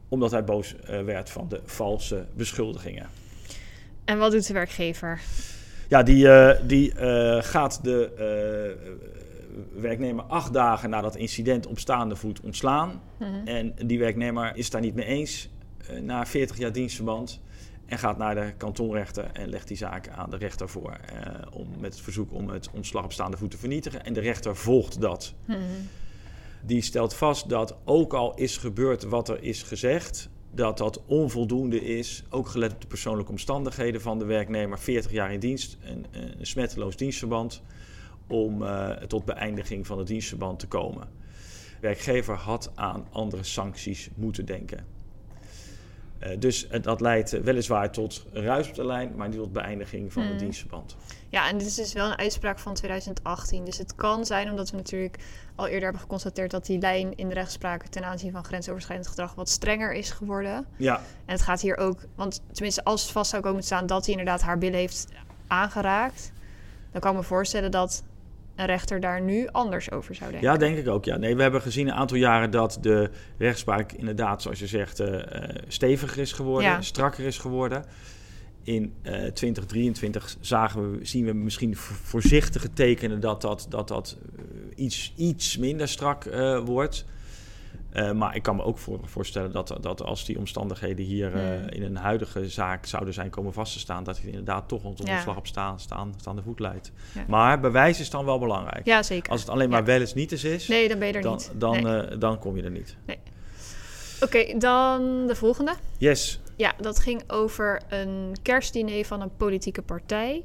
omdat 0.09 0.31
hij 0.31 0.45
boos 0.45 0.77
eh, 0.77 1.03
werd 1.03 1.31
van 1.31 1.49
de 1.49 1.61
valse 1.65 2.25
beschuldigingen. 2.35 3.07
En 4.05 4.19
wat 4.19 4.33
doet 4.33 4.47
de 4.47 4.53
werkgever? 4.53 5.21
Ja, 5.89 6.03
die, 6.03 6.29
eh, 6.29 6.61
die 6.67 6.95
eh, 6.95 7.43
gaat 7.43 7.85
de 7.85 8.11
werknemer 9.75 10.25
acht 10.25 10.53
dagen 10.53 10.91
na 10.91 11.01
dat 11.01 11.17
incident 11.17 11.67
op 11.67 11.79
staande 11.79 12.17
voet 12.17 12.41
ontslaan. 12.41 13.01
Mhm. 13.17 13.47
En 13.47 13.75
die 13.87 13.99
werknemer 13.99 14.53
is 14.55 14.71
daar 14.71 14.81
niet 14.81 14.95
mee 14.95 15.07
eens 15.07 15.51
na 16.03 16.27
40 16.27 16.59
jaar 16.59 16.73
dienstverband. 16.73 17.41
En 17.87 17.99
gaat 17.99 18.19
naar 18.19 18.35
de 18.35 18.53
kantonrechter 18.57 19.31
en 19.33 19.49
legt 19.49 19.69
die 19.69 19.77
zaak 19.77 20.09
aan 20.09 20.31
de 20.31 20.37
rechter 20.37 20.69
voor. 20.69 20.91
eh, 20.91 21.57
om, 21.57 21.69
met 21.79 21.93
het 21.93 22.03
verzoek 22.03 22.33
om 22.33 22.49
het 22.49 22.69
ontslag 22.73 23.05
op 23.05 23.13
staande 23.13 23.37
voet 23.37 23.51
te 23.51 23.59
vernietigen. 23.59 24.05
En 24.05 24.13
de 24.13 24.21
rechter 24.21 24.57
volgt 24.57 25.01
dat. 25.01 25.35
Mhm. 25.45 25.59
Die 26.65 26.83
stelt 26.83 27.15
vast 27.15 27.49
dat 27.49 27.77
ook 27.85 28.15
al 28.15 28.35
is 28.35 28.57
gebeurd 28.57 29.03
wat 29.03 29.29
er 29.29 29.43
is 29.43 29.63
gezegd, 29.63 30.29
dat 30.55 30.79
dat 30.79 31.03
onvoldoende 31.07 31.81
is, 31.81 32.25
ook 32.31 32.49
gelet 32.49 32.73
op 32.73 32.81
de 32.81 32.87
persoonlijke 32.87 33.31
omstandigheden 33.31 34.01
van 34.01 34.19
de 34.19 34.25
werknemer, 34.25 34.79
40 34.79 35.13
jaar 35.13 35.33
in 35.33 35.41
dienst, 35.41 35.77
een, 35.83 36.07
een 36.11 36.47
smetteloos 36.47 36.97
dienstverband, 36.97 37.63
om 38.27 38.63
eh, 38.63 38.91
tot 38.91 39.25
beëindiging 39.25 39.87
van 39.87 39.99
het 39.99 40.07
dienstverband 40.07 40.59
te 40.59 40.67
komen. 40.67 41.09
Werkgever 41.81 42.35
had 42.35 42.71
aan 42.75 43.07
andere 43.11 43.43
sancties 43.43 44.11
moeten 44.15 44.45
denken. 44.45 44.87
Eh, 46.23 46.31
dus 46.39 46.69
dat 46.83 47.01
leidt 47.01 47.33
eh, 47.33 47.41
weliswaar 47.41 47.91
tot 47.91 48.25
ruis 48.33 48.69
op 48.69 48.75
de 48.75 48.85
lijn, 48.87 49.13
maar 49.17 49.29
niet 49.29 49.39
tot 49.39 49.53
beëindiging 49.53 50.13
van 50.13 50.23
het 50.23 50.31
Hmm. 50.31 50.41
dienstverband. 50.41 50.97
Ja, 51.29 51.49
en 51.49 51.59
dit 51.59 51.67
is 51.67 51.75
dus 51.75 51.93
wel 51.93 52.07
een 52.11 52.19
uitspraak 52.19 52.59
van 52.59 52.75
2018. 52.75 53.65
Dus 53.65 53.79
het 53.79 53.95
kan 53.95 54.27
zijn, 54.27 54.51
omdat 54.51 54.71
we 54.71 54.77
natuurlijk 54.77 55.19
al 55.55 55.67
eerder 55.67 55.83
hebben 55.83 56.01
geconstateerd 56.01 56.51
dat 56.51 56.67
die 56.67 56.79
lijn 56.79 57.17
in 57.17 57.29
de 57.29 57.35
rechtspraak 57.35 57.87
ten 57.87 58.05
aanzien 58.05 58.33
van 58.33 58.45
grensoverschrijdend 58.45 59.09
gedrag 59.09 59.35
wat 59.35 59.49
strenger 59.49 59.93
is 59.93 60.11
geworden. 60.11 60.67
Ja, 60.77 60.97
En 60.97 61.33
het 61.33 61.43
gaat 61.43 61.61
hier 61.61 61.77
ook, 61.77 61.99
want 62.15 62.43
tenminste 62.53 62.85
als 62.85 63.03
het 63.03 63.11
vast 63.11 63.31
zou 63.31 63.43
komen 63.43 63.61
te 63.61 63.67
staan 63.67 63.87
dat 63.87 64.05
hij 64.07 64.11
inderdaad 64.15 64.43
haar 64.43 64.59
billen 64.59 64.79
heeft 64.79 65.07
aangeraakt, 65.47 66.33
dan 66.93 67.01
kan 67.01 67.11
ik 67.11 67.17
me 67.17 67.23
voorstellen 67.25 67.71
dat 67.71 68.03
een 68.57 68.67
rechter 68.67 69.01
daar 69.01 69.21
nu 69.21 69.49
anders 69.49 69.91
over 69.91 70.15
zou 70.15 70.31
denken. 70.31 70.49
Ja, 70.51 70.57
denk 70.57 70.77
ik 70.77 70.89
ook. 70.89 71.05
Ja. 71.05 71.17
Nee, 71.17 71.37
we 71.37 71.43
hebben 71.43 71.63
gezien 71.63 71.87
een 71.87 71.95
aantal 71.95 72.17
jaren 72.17 72.51
dat 72.51 72.79
de 72.81 73.11
rechtspraak 73.39 73.93
inderdaad, 73.93 74.43
zoals 74.43 74.59
je 74.59 74.67
zegt, 74.67 75.01
eh, 75.01 75.43
eh, 75.49 75.57
steviger 75.69 76.19
is 76.19 76.33
geworden, 76.33 76.69
Ja. 76.71 76.81
strakker 76.81 77.25
is 77.25 77.39
geworden. 77.39 77.85
In 78.65 78.93
eh 79.03 79.13
2023 79.25 80.37
zagen 80.41 80.91
we, 80.99 81.05
zien 81.05 81.25
we 81.25 81.33
misschien 81.33 81.77
vo- 81.77 81.95
voorzichtige 82.03 82.73
tekenen 82.73 83.21
dat 83.21 83.41
dat, 83.41 83.67
dat, 83.69 83.89
dat 83.89 84.19
eh, 84.37 84.45
iets, 84.85 85.13
iets 85.17 85.57
minder 85.59 85.89
strak 85.89 86.25
eh, 86.25 86.59
wordt. 86.59 87.05
Eh, 87.93 88.13
maar 88.13 88.37
ik 88.37 88.43
kan 88.43 88.57
me 88.57 88.63
ook 88.63 88.79
voor, 88.79 89.01
voorstellen 89.05 89.53
dat, 89.53 89.77
dat 89.81 90.03
als 90.03 90.25
die 90.25 90.39
omstandigheden 90.39 91.05
hier 91.05 91.35
eh, 91.35 91.41
Hmm. 91.43 91.69
in 91.69 91.83
een 91.83 91.97
huidige 91.97 92.49
zaak 92.49 92.87
zouden 92.87 93.15
zijn 93.15 93.31
komen 93.31 93.53
vast 93.53 93.73
te 93.73 93.79
staan, 93.79 94.05
dat 94.05 94.17
het 94.17 94.27
inderdaad 94.27 94.69
toch 94.69 94.83
tot 94.83 95.07
Ja. 95.07 95.13
ontslag 95.15 95.37
op 95.37 95.47
staan, 95.47 95.81
staan, 95.81 96.15
staande 96.17 96.43
voet 96.43 96.61
leidt. 96.61 96.93
Ja. 97.15 97.25
Maar 97.29 97.61
bewijs 97.61 98.01
is 98.01 98.11
dan 98.11 98.25
wel 98.25 98.39
belangrijk. 98.39 98.87
Ja, 98.87 99.03
zeker. 99.03 99.31
Als 99.33 99.41
het 99.41 99.51
alleen 99.51 99.69
maar 99.69 99.79
Ja. 99.81 99.85
wel 99.85 100.01
eens 100.01 100.15
niet 100.15 100.33
eens 100.33 100.45
is, 100.45 100.69
Nee, 100.69 100.89
dan 100.89 100.99
ben 100.99 101.09
je 101.09 101.15
er 101.15 101.23
dan, 101.23 101.33
niet. 101.33 101.51
dan, 101.55 101.83
Nee. 101.83 101.97
eh, 102.03 102.19
dan 102.19 102.39
kom 102.39 102.57
je 102.57 102.63
er 102.63 102.71
niet. 102.71 102.97
Oké, 104.21 104.59
dan 104.59 105.27
de 105.27 105.35
volgende. 105.35 105.73
Yes. 105.99 106.41
Ja, 106.57 106.73
dat 106.81 106.99
ging 106.99 107.23
over 107.31 107.83
een 107.89 108.37
kerstdiner 108.43 109.05
van 109.05 109.21
een 109.21 109.37
politieke 109.37 109.83
partij. 109.83 110.45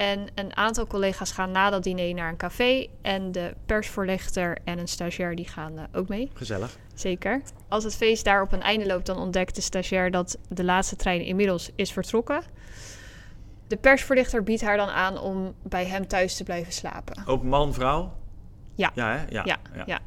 En 0.00 0.26
een 0.34 0.56
aantal 0.56 0.86
collega's 0.86 1.32
gaan 1.32 1.50
na 1.50 1.70
dat 1.70 1.82
diner 1.82 2.14
naar 2.14 2.28
een 2.28 2.36
café. 2.36 2.86
En 3.02 3.32
de 3.32 3.54
persvoorlichter 3.66 4.58
en 4.64 4.78
een 4.78 4.88
stagiair 4.88 5.36
die 5.36 5.48
gaan 5.48 5.78
eh, 5.78 5.84
ook 5.92 6.08
mee. 6.08 6.30
Gezellig. 6.34 6.76
Zeker. 6.94 7.42
Als 7.68 7.84
het 7.84 7.96
feest 7.96 8.24
daar 8.24 8.42
op 8.42 8.52
een 8.52 8.62
einde 8.62 8.86
loopt, 8.86 9.06
dan 9.06 9.18
ontdekt 9.18 9.54
de 9.54 9.60
stagiair 9.60 10.10
dat 10.10 10.38
de 10.48 10.64
laatste 10.64 10.96
trein 10.96 11.22
inmiddels 11.22 11.70
is 11.74 11.92
vertrokken. 11.92 12.42
De 13.66 13.76
persvoorlichter 13.76 14.42
biedt 14.42 14.62
haar 14.62 14.76
dan 14.76 14.88
aan 14.88 15.18
om 15.18 15.54
bij 15.62 15.84
hem 15.84 16.06
thuis 16.06 16.36
te 16.36 16.44
blijven 16.44 16.72
slapen. 16.72 17.26
Ook 17.26 17.42
man, 17.42 17.74
vrouw? 17.74 18.12
Ja. 18.74 18.90
Ja, 18.94 19.16
hè? 19.16 19.24
Ja. 19.28 19.42
Ja, 19.44 19.58
ja. 19.86 20.00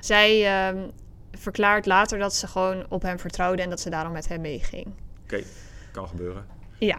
Zij 0.00 0.46
ehm, 0.46 0.88
verklaart 1.32 1.86
later 1.86 2.18
dat 2.18 2.34
ze 2.34 2.46
gewoon 2.46 2.86
op 2.88 3.02
hem 3.02 3.18
vertrouwde 3.18 3.62
en 3.62 3.70
dat 3.70 3.80
ze 3.80 3.90
daarom 3.90 4.12
met 4.12 4.28
hem 4.28 4.40
meeging. 4.40 4.86
Oké, 5.22 5.42
kan 5.92 6.08
gebeuren. 6.08 6.46
Ja. 6.78 6.98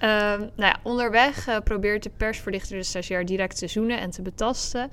Ehm, 0.00 0.38
nou 0.40 0.50
ja, 0.56 0.76
onderweg 0.82 1.46
eh, 1.48 1.56
probeert 1.64 2.02
de 2.02 2.10
persverlichter 2.16 2.76
de 2.76 2.82
stagiair 2.82 3.24
direct 3.24 3.58
te 3.58 3.68
zoenen 3.68 4.00
en 4.00 4.10
te 4.10 4.22
betasten. 4.22 4.90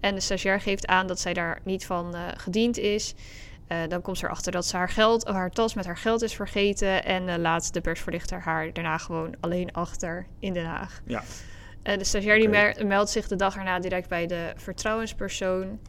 En 0.00 0.14
de 0.14 0.20
stagiair 0.20 0.60
geeft 0.60 0.86
aan 0.86 1.06
dat 1.06 1.20
zij 1.20 1.32
daar 1.32 1.60
niet 1.64 1.86
van 1.86 2.14
eh, 2.14 2.20
gediend 2.36 2.78
is. 2.78 3.14
Eh, 3.66 3.78
dan 3.88 4.02
komt 4.02 4.18
ze 4.18 4.24
erachter 4.24 4.52
dat 4.52 4.66
ze 4.66 4.76
haar 4.76 4.88
geld, 4.88 5.26
haar 5.26 5.50
tas 5.50 5.74
met 5.74 5.86
haar 5.86 5.96
geld 5.96 6.22
is 6.22 6.34
vergeten. 6.34 7.04
En 7.04 7.40
laat 7.40 7.72
de 7.72 7.80
persverlichter 7.80 8.40
haar 8.40 8.72
daarna 8.72 8.98
gewoon 8.98 9.34
alleen 9.40 9.72
achter 9.72 10.26
in 10.38 10.52
Den 10.52 10.64
Haag. 10.64 11.00
Ja. 11.04 11.22
De 11.82 12.04
stagiair 12.04 12.38
die 12.38 12.84
meldt 12.84 13.10
zich 13.10 13.28
de 13.28 13.36
dag 13.36 13.56
erna 13.56 13.78
direct 13.78 14.08
bij 14.08 14.26
de 14.26 14.52
vertrouwenspersoon. 14.56 15.80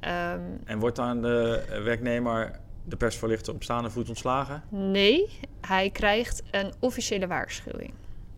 Ehm, 0.00 0.40
En 0.64 0.78
wordt 0.78 0.96
dan 0.96 1.22
de 1.22 1.64
werknemer, 1.84 2.58
de 2.84 2.96
persvoorlichter, 2.96 3.54
op 3.54 3.62
staande 3.62 3.90
voet 3.90 4.08
ontslagen? 4.08 4.62
nee, 4.68 5.38
hij 5.60 5.90
krijgt 5.90 6.42
een 6.50 6.72
officiële 6.80 7.26
waarschuwing. 7.26 7.92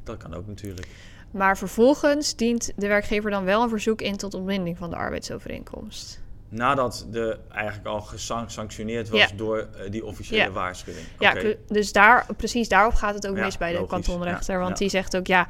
Dat 0.05 0.17
kan 0.17 0.35
ook 0.35 0.47
natuurlijk. 0.47 0.89
Maar 1.31 1.59
vervolgens 1.59 2.37
dient 2.37 2.73
de 2.77 2.87
werkgever 2.89 3.31
dan 3.31 3.45
wel 3.45 3.63
een 3.63 3.69
verzoek 3.69 4.01
in 4.03 4.17
tot 4.17 4.35
ontbinding 4.35 4.79
van 4.79 4.91
de 4.91 4.97
arbeidsovereenkomst. 4.97 6.21
Nadat 6.49 7.07
de 7.11 7.39
eigenlijk 7.53 7.87
al 7.87 8.01
gesanctioneerd 8.01 9.09
was 9.09 9.21
Ja. 9.21 9.29
door 9.37 9.59
eh, 9.59 9.91
die 9.91 10.05
officiële 10.05 10.43
Ja. 10.43 10.51
waarschuwing. 10.51 11.07
Ja, 11.19 11.35
dus 11.69 11.93
daar, 11.93 12.27
precies 12.37 12.69
daarop 12.69 12.95
gaat 12.95 13.15
het 13.15 13.27
ook 13.27 13.37
Ja, 13.37 13.45
mis 13.45 13.59
bij 13.59 13.73
de 13.73 13.87
kantonrechter. 13.87 14.59
Want 14.59 14.77
die 14.79 14.89
zegt 14.89 15.17
ook, 15.17 15.27
ja, 15.27 15.47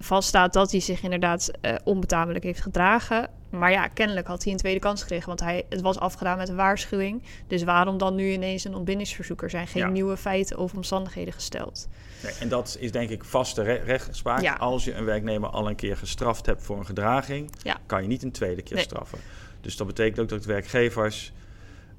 vaststaat 0.00 0.52
dat 0.52 0.70
hij 0.70 0.80
zich 0.80 1.02
inderdaad 1.02 1.50
eh, 1.60 1.74
onbetamelijk 1.84 2.44
heeft 2.44 2.60
gedragen. 2.60 3.28
Maar 3.50 3.70
ja, 3.70 3.88
kennelijk 3.88 4.26
had 4.26 4.42
hij 4.44 4.52
een 4.52 4.58
tweede 4.58 4.80
kans 4.80 5.00
gekregen. 5.00 5.26
Want 5.26 5.40
hij, 5.40 5.66
het 5.68 5.80
was 5.80 5.98
afgedaan 5.98 6.36
met 6.38 6.48
een 6.48 6.56
waarschuwing. 6.56 7.22
Dus 7.46 7.62
waarom 7.62 7.98
dan 7.98 8.14
nu 8.14 8.30
ineens 8.30 8.64
een 8.64 8.74
ontbindingsverzoek? 8.74 9.42
Er 9.42 9.50
zijn 9.50 9.66
geen 9.66 9.92
nieuwe 9.92 10.16
feiten 10.16 10.58
of 10.58 10.74
omstandigheden 10.74 11.32
gesteld. 11.32 11.88
Nee, 12.24 12.32
en 12.40 12.48
dat 12.48 12.76
is 12.80 12.92
denk 12.92 13.10
ik 13.10 13.24
vaste 13.24 13.62
re- 13.62 13.82
rechtspraak. 13.84 14.40
Ja. 14.40 14.52
Als 14.54 14.84
je 14.84 14.94
een 14.94 15.04
werknemer 15.04 15.48
al 15.48 15.68
een 15.68 15.74
keer 15.76 15.96
gestraft 15.96 16.46
hebt 16.46 16.62
voor 16.62 16.78
een 16.78 16.86
gedraging, 16.86 17.50
Ja. 17.62 17.76
kan 17.86 18.02
je 18.02 18.08
niet 18.08 18.22
een 18.22 18.32
tweede 18.32 18.62
keer 18.62 18.74
Nee. 18.76 18.84
straffen. 18.84 19.18
Dus 19.60 19.76
dat 19.76 19.86
betekent 19.86 20.18
ook 20.20 20.28
dat 20.28 20.44
werkgevers, 20.44 21.32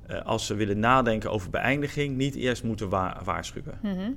eh, 0.08 0.22
als 0.26 0.46
ze 0.46 0.54
willen 0.56 0.80
nadenken 0.80 1.32
over 1.32 1.50
beëindiging, 1.50 2.16
niet 2.18 2.36
eerst 2.36 2.64
moeten 2.64 2.90
wa- 2.90 3.22
waarschuwen. 3.24 3.80
Mhm. 3.82 4.12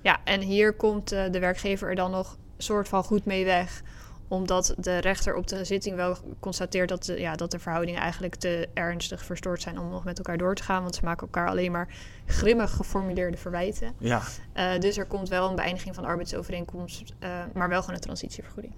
Ja, 0.00 0.20
en 0.24 0.40
hier 0.40 0.72
komt 0.72 1.12
eh, 1.12 1.30
de 1.30 1.38
werkgever 1.38 1.88
er 1.88 1.94
dan 1.94 2.10
nog 2.10 2.36
soort 2.58 2.88
van 2.88 3.04
goed 3.04 3.24
mee 3.24 3.44
weg. 3.44 3.82
Omdat 4.28 4.74
de 4.78 4.98
rechter 4.98 5.34
op 5.34 5.46
de 5.46 5.64
zitting 5.64 5.96
wel 5.96 6.16
constateert 6.40 6.88
dat 6.88 7.04
de, 7.04 7.20
ja, 7.20 7.36
dat 7.36 7.50
de 7.50 7.58
verhoudingen 7.58 8.00
eigenlijk 8.00 8.34
te 8.34 8.68
ernstig 8.74 9.24
verstoord 9.24 9.62
zijn 9.62 9.78
om 9.78 9.90
nog 9.90 10.04
met 10.04 10.18
elkaar 10.18 10.38
door 10.38 10.54
te 10.54 10.62
gaan. 10.62 10.82
Want 10.82 10.94
ze 10.94 11.04
maken 11.04 11.26
elkaar 11.26 11.48
alleen 11.48 11.72
maar 11.72 11.88
grimmig 12.26 12.70
geformuleerde 12.70 13.36
verwijten. 13.36 13.92
Ja, 13.98 14.22
Eh, 14.52 14.78
dus 14.78 14.96
er 14.96 15.06
komt 15.06 15.28
wel 15.28 15.48
een 15.48 15.56
beëindiging 15.56 15.94
van 15.94 16.04
de 16.04 16.10
arbeidsovereenkomst, 16.10 17.14
eh, 17.18 17.30
maar 17.54 17.68
wel 17.68 17.80
gewoon 17.80 17.94
een 17.94 18.00
transitievergoeding. 18.00 18.74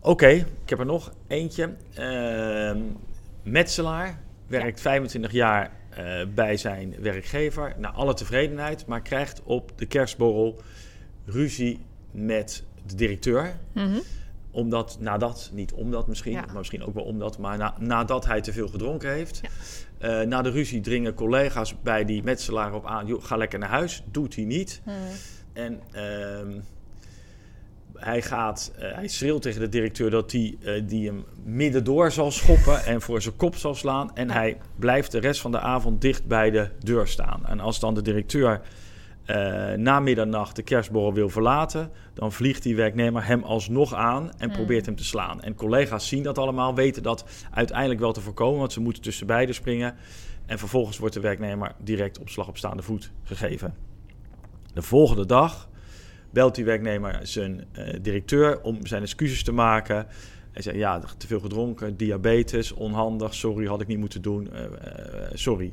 oké. 0.00 0.28
Ik 0.28 0.70
heb 0.70 0.78
er 0.78 0.86
nog 0.86 1.12
eentje. 1.26 1.74
Ehm 1.94 2.78
Metselaar 3.44 4.18
werkt 4.46 4.80
25 4.80 5.32
jaar 5.32 5.70
eh, 5.90 6.26
bij 6.34 6.56
zijn 6.56 6.94
werkgever. 7.00 7.74
Naar 7.78 7.90
alle 7.90 8.14
tevredenheid, 8.14 8.86
maar 8.86 9.02
krijgt 9.02 9.42
op 9.42 9.72
de 9.76 9.86
kerstborrel 9.86 10.60
ruzie 11.24 11.80
met 12.10 12.64
de 12.86 12.94
directeur. 12.94 13.56
Omdat, 14.50 14.96
nadat, 15.00 15.50
niet 15.52 15.72
omdat 15.72 16.06
misschien, 16.06 16.32
Ja. 16.32 16.44
maar 16.46 16.56
misschien 16.56 16.84
ook 16.84 16.94
wel 16.94 17.04
omdat, 17.04 17.38
maar 17.38 17.58
na, 17.58 17.74
nadat 17.78 18.26
hij 18.26 18.40
te 18.40 18.52
veel 18.52 18.68
gedronken 18.68 19.10
heeft. 19.12 19.40
Ja. 19.42 19.48
Eh, 20.20 20.26
na 20.26 20.42
de 20.42 20.50
ruzie 20.50 20.80
dringen 20.80 21.14
collega's 21.14 21.74
bij 21.82 22.04
die 22.04 22.22
metselaar 22.22 22.74
op 22.74 22.86
aan, 22.86 23.06
joh, 23.06 23.24
ga 23.24 23.36
lekker 23.36 23.58
naar 23.58 23.68
huis. 23.68 24.02
Doet 24.10 24.34
hij 24.34 24.44
niet. 24.44 24.82
En 25.52 25.80
ehm, 25.92 26.60
hij, 27.94 28.22
gaat, 28.22 28.72
eh, 28.78 28.94
hij 28.94 29.08
schreeuwt 29.08 29.42
tegen 29.42 29.60
de 29.60 29.68
directeur 29.68 30.10
dat 30.10 30.32
hij 30.32 30.56
eh, 30.62 30.82
die 30.86 31.06
hem 31.06 31.24
middendoor 31.44 32.10
zal 32.12 32.30
schoppen 32.30 32.84
en 32.84 33.00
voor 33.00 33.22
zijn 33.22 33.36
kop 33.36 33.56
zal 33.56 33.74
slaan. 33.74 34.16
En 34.16 34.30
hij 34.30 34.58
blijft 34.76 35.12
de 35.12 35.18
rest 35.18 35.40
van 35.40 35.50
de 35.52 35.60
avond 35.60 36.00
dicht 36.00 36.26
bij 36.26 36.50
de 36.50 36.68
deur 36.78 37.06
staan. 37.06 37.46
En 37.46 37.60
als 37.60 37.80
dan 37.80 37.94
de 37.94 38.02
directeur 38.02 38.60
eh, 39.24 39.72
na 39.72 40.00
middernacht 40.00 40.56
de 40.56 40.62
kerstborrel 40.62 41.12
wil 41.12 41.28
verlaten, 41.28 41.90
dan 42.14 42.32
vliegt 42.32 42.62
die 42.62 42.76
werknemer 42.76 43.26
hem 43.26 43.42
alsnog 43.42 43.94
aan 43.94 44.30
en 44.38 44.48
Hmm. 44.48 44.56
probeert 44.56 44.86
hem 44.86 44.96
te 44.96 45.04
slaan. 45.04 45.42
En 45.42 45.54
collega's 45.54 46.08
zien 46.08 46.22
dat 46.22 46.38
allemaal, 46.38 46.74
weten 46.74 47.02
dat 47.02 47.24
uiteindelijk 47.50 48.00
wel 48.00 48.12
te 48.12 48.20
voorkomen, 48.20 48.58
want 48.58 48.72
ze 48.72 48.80
moeten 48.80 49.02
tussen 49.02 49.26
beiden 49.26 49.54
springen. 49.54 49.94
En 50.46 50.58
vervolgens 50.58 50.98
wordt 50.98 51.14
de 51.14 51.20
werknemer 51.20 51.74
direct 51.78 52.18
op 52.18 52.28
slag 52.28 52.48
op 52.48 52.56
staande 52.56 52.82
voet 52.82 53.10
gegeven. 53.22 53.74
De 54.74 54.82
volgende 54.82 55.26
dag 55.26 55.68
belt 56.30 56.54
die 56.54 56.64
werknemer 56.64 57.18
zijn 57.22 57.64
eh, 57.72 57.98
directeur 58.02 58.60
om 58.60 58.86
zijn 58.86 59.02
excuses 59.02 59.42
te 59.42 59.52
maken. 59.52 60.06
Hij 60.52 60.62
zegt, 60.62 60.76
ja, 60.76 61.00
te 61.16 61.26
veel 61.26 61.40
gedronken, 61.40 61.96
diabetes, 61.96 62.72
onhandig, 62.72 63.34
sorry, 63.34 63.66
had 63.66 63.80
ik 63.80 63.86
niet 63.86 63.98
moeten 63.98 64.22
doen, 64.22 64.52
eh, 64.52 64.64
sorry. 65.32 65.72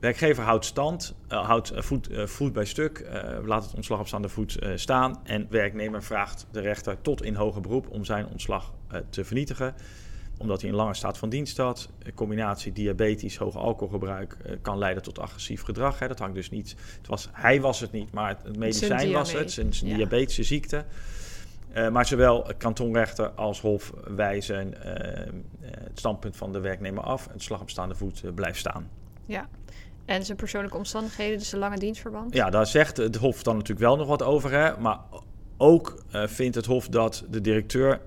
Werkgever 0.00 0.44
houdt 0.44 0.64
stand, 0.64 1.14
eh, 1.28 1.46
houdt 1.46 1.70
eh, 1.70 1.82
voet, 1.82 2.08
eh, 2.08 2.26
voet 2.26 2.52
bij 2.52 2.64
stuk, 2.64 3.06
laat 3.44 3.64
het 3.64 3.74
ontslag 3.74 4.00
op 4.00 4.06
staande 4.06 4.28
voet 4.28 4.58
staan. 4.74 5.20
En 5.24 5.46
werknemer 5.50 6.02
vraagt 6.02 6.46
de 6.50 6.60
rechter 6.60 7.00
tot 7.00 7.22
in 7.22 7.34
hoger 7.34 7.60
beroep 7.60 7.88
om 7.90 8.04
zijn 8.04 8.26
ontslag 8.26 8.72
te 9.10 9.24
vernietigen. 9.24 9.74
Omdat 10.38 10.60
hij 10.60 10.70
een 10.70 10.76
lange 10.76 10.94
staat 10.94 11.18
van 11.18 11.28
dienst 11.28 11.56
had. 11.56 11.90
Een 12.02 12.14
combinatie 12.14 12.72
diabetes, 12.72 13.36
hoog 13.36 13.56
alcoholgebruik 13.56 14.36
kan 14.62 14.78
leiden 14.78 15.02
tot 15.02 15.18
agressief 15.18 15.62
gedrag. 15.62 15.98
Hè. 15.98 16.08
Dat 16.08 16.18
hangt 16.18 16.34
dus 16.34 16.50
niet. 16.50 16.76
Het 16.96 17.06
was, 17.06 17.28
hij 17.32 17.60
was 17.60 17.80
het 17.80 17.92
niet, 17.92 18.12
maar 18.12 18.28
het, 18.28 18.38
het 18.42 18.56
medicijn 18.56 19.12
was 19.12 19.32
het, 19.32 19.52
zijn, 19.52 19.74
zijn 19.74 19.90
ja. 19.90 19.96
diabetische 19.96 20.42
ziekte. 20.42 20.84
Maar 21.92 22.06
zowel 22.06 22.46
kantonrechter 22.58 23.30
als 23.30 23.60
hof 23.60 23.92
wijzen 24.06 24.74
het 25.60 25.98
standpunt 25.98 26.36
van 26.36 26.52
de 26.52 26.60
werknemer 26.60 27.02
af. 27.02 27.26
En 27.26 27.32
het 27.32 27.42
slag 27.42 27.60
op 27.60 27.70
staande 27.70 27.94
voet 27.94 28.34
blijft 28.34 28.58
staan. 28.58 28.90
Ja. 29.26 29.48
En 30.06 30.24
zijn 30.24 30.36
persoonlijke 30.36 30.76
omstandigheden, 30.76 31.38
dus 31.38 31.52
een 31.52 31.58
lange 31.58 31.78
dienstverband. 31.78 32.34
Ja, 32.34 32.50
daar 32.50 32.66
zegt 32.66 32.96
het 32.96 33.16
Hof 33.16 33.42
dan 33.42 33.54
natuurlijk 33.54 33.86
wel 33.86 33.96
nog 33.96 34.06
wat 34.06 34.22
over. 34.22 34.50
Hè? 34.50 34.78
Maar 34.78 34.98
ook 35.56 36.02
eh, 36.10 36.26
vindt 36.26 36.54
het 36.54 36.66
Hof 36.66 36.88
dat 36.88 37.24
de 37.30 37.40
directeur 37.40 38.00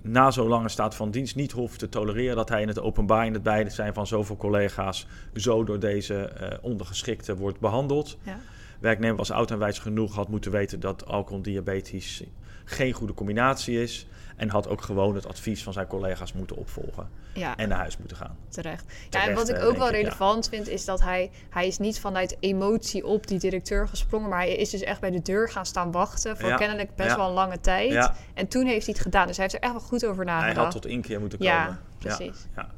na 0.00 0.30
zo'n 0.30 0.48
lange 0.48 0.68
staat 0.68 0.94
van 0.94 1.10
dienst 1.10 1.36
niet 1.36 1.52
hoeft 1.52 1.78
te 1.78 1.88
tolereren 1.88 2.36
dat 2.36 2.48
hij 2.48 2.62
in 2.62 2.68
het 2.68 2.80
openbaar, 2.80 3.26
in 3.26 3.32
het 3.32 3.42
beide 3.42 3.70
zijn 3.70 3.94
van 3.94 4.06
zoveel 4.06 4.36
collega's, 4.36 5.06
zo 5.34 5.64
door 5.64 5.78
deze 5.78 6.14
eh, 6.14 6.58
ondergeschikte 6.62 7.36
wordt 7.36 7.60
behandeld. 7.60 8.18
Ja. 8.22 8.38
Werknemer 8.80 9.16
was 9.16 9.30
oud 9.30 9.50
en 9.50 9.58
wijs 9.58 9.78
genoeg, 9.78 10.14
had 10.14 10.28
moeten 10.28 10.50
weten 10.50 10.80
dat 10.80 11.06
alcohol 11.06 11.36
en 11.36 11.42
diabetes 11.42 12.22
geen 12.64 12.92
goede 12.92 13.14
combinatie 13.14 13.82
is. 13.82 14.06
En 14.36 14.48
had 14.48 14.68
ook 14.68 14.82
gewoon 14.82 15.14
het 15.14 15.26
advies 15.26 15.62
van 15.62 15.72
zijn 15.72 15.86
collega's 15.86 16.32
moeten 16.32 16.56
opvolgen 16.56 17.08
Ja, 17.34 17.56
en 17.56 17.68
naar 17.68 17.78
huis 17.78 17.98
moeten 17.98 18.16
gaan. 18.16 18.36
terecht. 18.48 18.84
Ja, 19.10 19.28
en 19.28 19.34
wat 19.34 19.48
ik 19.48 19.56
eh, 19.56 19.66
ook 19.66 19.76
wel 19.76 19.86
ik, 19.88 19.94
ja. 19.94 19.98
relevant 19.98 20.48
vind, 20.48 20.68
is 20.68 20.84
dat 20.84 21.00
hij, 21.02 21.30
hij 21.50 21.66
is 21.66 21.78
niet 21.78 22.00
vanuit 22.00 22.36
emotie 22.40 23.06
op 23.06 23.26
die 23.26 23.38
directeur 23.38 23.88
gesprongen, 23.88 24.28
maar 24.28 24.38
hij 24.38 24.56
is 24.56 24.70
dus 24.70 24.80
echt 24.80 25.00
bij 25.00 25.10
de 25.10 25.22
deur 25.22 25.50
gaan 25.50 25.66
staan 25.66 25.92
wachten 25.92 26.36
voor 26.36 26.48
Ja, 26.48 26.56
kennelijk 26.56 26.94
best 26.94 27.16
wel 27.16 27.26
een 27.28 27.34
lange 27.34 27.60
tijd. 27.60 28.10
En 28.34 28.48
toen 28.48 28.66
heeft 28.66 28.86
hij 28.86 28.94
het 28.94 29.04
gedaan, 29.04 29.26
dus 29.26 29.36
hij 29.36 29.44
heeft 29.44 29.56
er 29.56 29.62
echt 29.70 29.72
wel 29.78 29.88
goed 29.88 30.06
over 30.06 30.24
hij 30.24 30.34
nagedacht. 30.34 30.56
had 30.56 30.70
tot 30.70 30.86
inkeer 30.86 31.20
moeten 31.20 31.38
komen. 31.38 31.54
Ja, 31.54 31.78
precies. 31.98 32.46
Ja. 32.56 32.68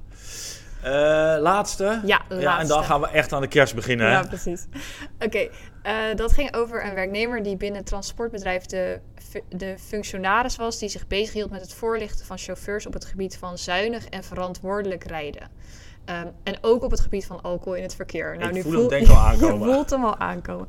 Eh, 0.87 1.37
laatste. 1.41 2.01
Ja, 2.05 2.23
Ja, 2.29 2.59
en 2.59 2.67
dan 2.67 2.85
gaan 2.85 3.01
we 3.01 3.09
echt 3.09 3.33
aan 3.33 3.41
de 3.41 3.49
kerst 3.49 3.75
beginnen. 3.75 4.11
Ja, 4.11 4.21
hè? 4.21 4.29
precies. 4.29 4.67
Oké, 5.19 5.49
eh, 5.83 5.95
dat 6.15 6.33
ging 6.33 6.55
over 6.55 6.85
een 6.85 6.95
werknemer 6.95 7.43
die 7.43 7.57
binnen 7.57 7.79
het 7.79 7.87
transportbedrijf 7.87 8.67
de, 8.67 9.01
de 9.49 9.75
functionaris 9.79 10.57
was 10.57 10.79
die 10.79 10.89
zich 10.89 11.07
bezighield 11.07 11.51
met 11.51 11.61
het 11.61 11.73
voorlichten 11.75 12.27
van 12.27 12.39
chauffeurs 12.39 12.87
op 12.87 12.93
het 12.93 13.05
gebied 13.05 13.37
van 13.39 13.59
zuinig 13.59 14.07
en 14.09 14.25
verantwoordelijk 14.25 15.05
rijden. 15.05 15.49
Ehm, 16.07 16.27
en 16.43 16.55
ook 16.61 16.83
op 16.85 16.91
het 16.91 17.01
gebied 17.01 17.27
van 17.27 17.43
alcohol 17.43 17.75
in 17.75 17.83
het 17.83 17.95
verkeer. 17.95 18.37
Nou, 18.39 18.57
Ik 18.57 18.63
voel 18.63 18.73
hem 18.73 18.89
denk 18.89 19.03
ik 19.07 19.11
al 19.11 19.17
aankomen. 19.31 19.69
Je 19.69 19.75
voelt 19.75 19.91
hem 19.91 20.05
al 20.05 20.17
aankomen. 20.17 20.67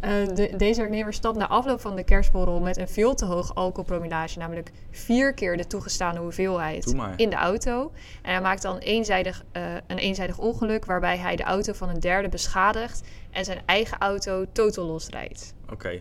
Eh, 0.00 0.10
de- 0.34 0.54
deze 0.56 0.80
werknemer 0.80 1.12
stapt 1.12 1.36
na 1.36 1.48
afloop 1.48 1.80
van 1.80 1.96
de 1.96 2.04
kerstborrel 2.04 2.60
met 2.60 2.76
een 2.76 2.88
veel 2.88 3.14
te 3.14 3.24
hoog 3.24 3.54
alcoholpromillage, 3.54 4.38
namelijk 4.38 4.70
vier 4.90 5.34
keer 5.34 5.56
de 5.56 5.66
toegestane 5.66 6.18
hoeveelheid 6.18 6.84
in 7.16 7.30
de 7.30 7.36
auto. 7.36 7.92
En 8.22 8.32
hij 8.32 8.40
maakt 8.40 8.62
dan 8.62 8.78
eenzijdig, 8.78 9.44
eh, 9.52 9.62
een 9.86 9.98
eenzijdig 9.98 10.38
ongeluk 10.38 10.84
waarbij 10.84 11.16
hij 11.18 11.36
de 11.36 11.42
auto 11.44 11.72
van 11.72 11.88
een 11.88 12.00
derde 12.00 12.28
beschadigt 12.28 13.02
en 13.30 13.44
zijn 13.44 13.58
eigen 13.66 13.98
auto 13.98 14.44
totaal 14.52 14.84
losrijdt. 14.84 15.54
Oké. 15.72 16.00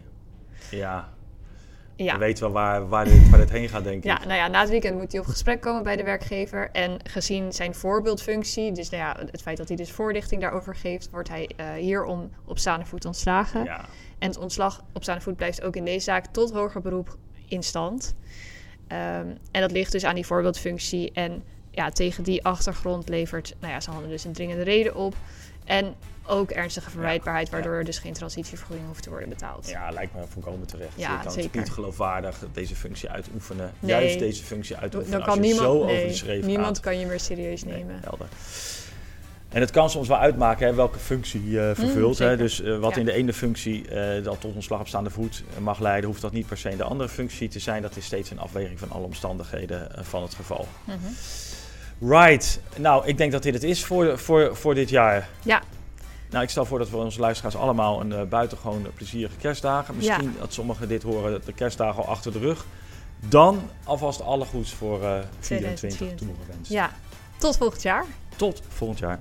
Ja, 0.72 1.10
Ja. 1.96 2.14
we 2.14 2.20
weten 2.20 2.44
wel 2.44 2.54
waar, 2.54 2.88
waar, 2.88 3.06
dit, 3.06 3.30
waar 3.30 3.40
dit 3.40 3.50
heen 3.50 3.70
gaat, 3.70 3.84
denk 3.84 3.98
ik. 3.98 4.04
Ja, 4.04 4.20
nou 4.20 4.34
ja, 4.34 4.48
na 4.48 4.60
het 4.60 4.70
weekend 4.70 4.98
moet 4.98 5.12
hij 5.12 5.22
op 5.22 5.28
gesprek 5.28 5.62
komen 5.62 5.84
bij 5.84 5.96
de 5.96 6.04
werkgever. 6.04 6.70
En 6.72 7.00
gezien 7.04 7.54
zijn 7.54 7.76
voorbeeldfunctie, 7.76 8.72
dus 8.72 8.90
nou 8.90 9.04
ja, 9.04 9.26
het 9.32 9.42
feit 9.42 9.58
dat 9.58 9.68
hij 9.68 9.78
dus 9.78 9.92
voorlichting 9.92 10.42
daarover 10.42 10.76
geeft, 10.76 11.10
wordt 11.10 11.30
hij 11.30 11.50
eh, 11.56 11.72
hierom 11.72 12.30
op 12.46 12.60
staande 12.60 12.86
voet 12.86 13.06
ontslagen. 13.06 13.64
Ja. 13.64 13.86
En 14.20 14.28
het 14.28 14.38
ontslag 14.38 14.84
op 14.94 15.04
staande 15.04 15.22
voet 15.22 15.36
blijft 15.36 15.64
ook 15.64 15.76
in 15.76 15.86
deze 15.86 16.04
zaak 16.04 16.26
tot 16.26 16.52
hoger 16.52 16.82
beroep 16.82 17.18
in 17.48 17.64
stand. 17.64 18.16
Ehm, 18.88 19.28
en 19.52 19.62
dat 19.62 19.72
ligt 19.72 19.92
dus 19.92 20.06
aan 20.06 20.16
die 20.16 20.26
voorbeeldfunctie. 20.26 21.12
En 21.12 21.44
ja, 21.72 21.90
tegen 21.90 22.24
die 22.24 22.44
achtergrond 22.44 23.10
levert, 23.10 23.56
nou 23.60 23.74
ja, 23.74 23.80
ze 23.80 23.92
hadden 23.92 24.10
dus 24.10 24.24
een 24.24 24.34
dringende 24.34 24.64
reden 24.64 24.96
op. 24.96 25.16
En 25.65 25.95
ook 26.26 26.49
ernstige 26.52 26.89
verwijtbaarheid, 26.89 27.49
waardoor 27.49 27.73
er 27.73 27.84
dus 27.84 27.97
geen 27.99 28.13
transitievergoeding 28.13 28.88
hoeft 28.88 29.04
te 29.04 29.10
worden 29.10 29.30
betaald. 29.30 29.69
Ja, 29.69 29.89
lijkt 29.91 30.13
me 30.15 30.21
volkomen 30.30 30.67
terecht. 30.67 30.91
Ja, 30.95 31.12
je 31.17 31.23
kan 31.23 31.32
zeker. 31.32 31.49
het 31.52 31.60
niet 31.60 31.71
geloofwaardig 31.71 32.38
deze 32.54 32.76
functie 32.76 33.10
uitoefenen. 33.10 33.71
Nee. 33.80 33.91
Juist 33.91 34.19
deze 34.19 34.43
functie 34.43 34.78
uitoefenen. 34.78 35.17
Dan 35.19 35.28
kan 35.28 35.39
niemand, 35.39 35.63
zo 35.67 35.86
nee, 35.86 35.95
over 35.95 36.08
de 36.08 36.13
schreef 36.13 36.45
niemand 36.45 36.67
gaat. 36.76 36.80
kan 36.86 36.99
je 36.99 37.06
meer 37.06 37.19
serieus 37.19 37.63
Nee, 37.63 37.73
nemen. 37.78 37.99
helder. 38.04 38.28
En 39.49 39.62
het 39.62 39.71
kan 39.71 39.89
soms 39.89 40.08
wel 40.08 40.17
uitmaken 40.17 40.67
hè, 40.67 40.73
welke 40.73 40.99
functie 40.99 41.49
je 41.49 41.71
vervult. 41.76 42.17
hè. 42.17 42.38
Dus 42.38 42.62
eh, 42.62 42.78
wat 42.80 42.93
Ja. 42.93 42.99
in 42.99 43.06
de 43.06 43.12
ene 43.13 43.34
functie 43.34 43.88
eh, 43.89 44.23
dan 44.23 44.38
tot 44.38 44.54
ontslag 44.54 44.80
op 44.80 44.88
staande 44.88 45.10
voet 45.10 45.43
eh, 45.56 45.62
mag 45.62 45.80
leiden, 45.80 46.10
hoeft 46.10 46.21
dat 46.21 46.32
niet 46.32 46.47
per 46.47 46.58
se 46.58 46.69
in 46.69 46.78
de 46.78 46.84
andere 46.84 47.10
functie 47.10 47.47
te 47.47 47.60
zijn. 47.60 47.82
Dat 47.82 47.95
is 47.95 48.06
steeds 48.06 48.32
een 48.32 48.39
afweging 48.39 48.80
van 48.80 48.91
alle 48.91 49.06
omstandigheden 49.06 49.95
eh, 49.97 50.04
van 50.04 50.21
het 50.21 50.34
geval. 50.34 50.67
Mhm. 50.84 50.97
Right. 52.06 52.60
Nou, 52.78 53.08
ik 53.08 53.18
denk 53.18 53.32
dat 53.32 53.44
dit 53.44 53.54
het 53.54 53.63
is 53.63 53.86
voor, 53.86 54.20
voor, 54.20 54.56
voor 54.56 54.76
dit 54.76 54.89
jaar. 54.89 55.30
Ja. 55.44 55.62
Nou, 56.30 56.44
ik 56.44 56.50
stel 56.50 56.66
voor 56.66 56.80
dat 56.80 56.89
we 56.89 56.98
onze 56.98 57.20
luisteraars 57.20 57.56
allemaal 57.56 58.02
een 58.02 58.12
eh, 58.12 58.24
buitengewoon 58.24 58.88
plezierige 58.96 59.36
kerstdagen. 59.36 59.96
Misschien 59.96 60.36
dat 60.39 60.54
sommigen 60.54 60.88
dit 60.88 61.04
horen, 61.04 61.42
de 61.46 61.54
kerstdagen 61.54 62.04
al 62.04 62.10
achter 62.10 62.32
de 62.32 62.39
rug. 62.39 62.66
Dan 63.30 63.70
alvast 63.84 64.22
alle 64.22 64.46
goeds 64.46 64.74
voor 64.74 65.04
eh 65.04 65.18
24 65.39 65.76
2024. 65.80 66.28
toegewenst. 66.28 66.72
Ja, 66.72 66.92
tot 67.38 67.58
volgend 67.58 67.82
jaar. 67.82 68.06
Tot 68.36 68.62
volgend 68.68 69.00
jaar. 69.00 69.20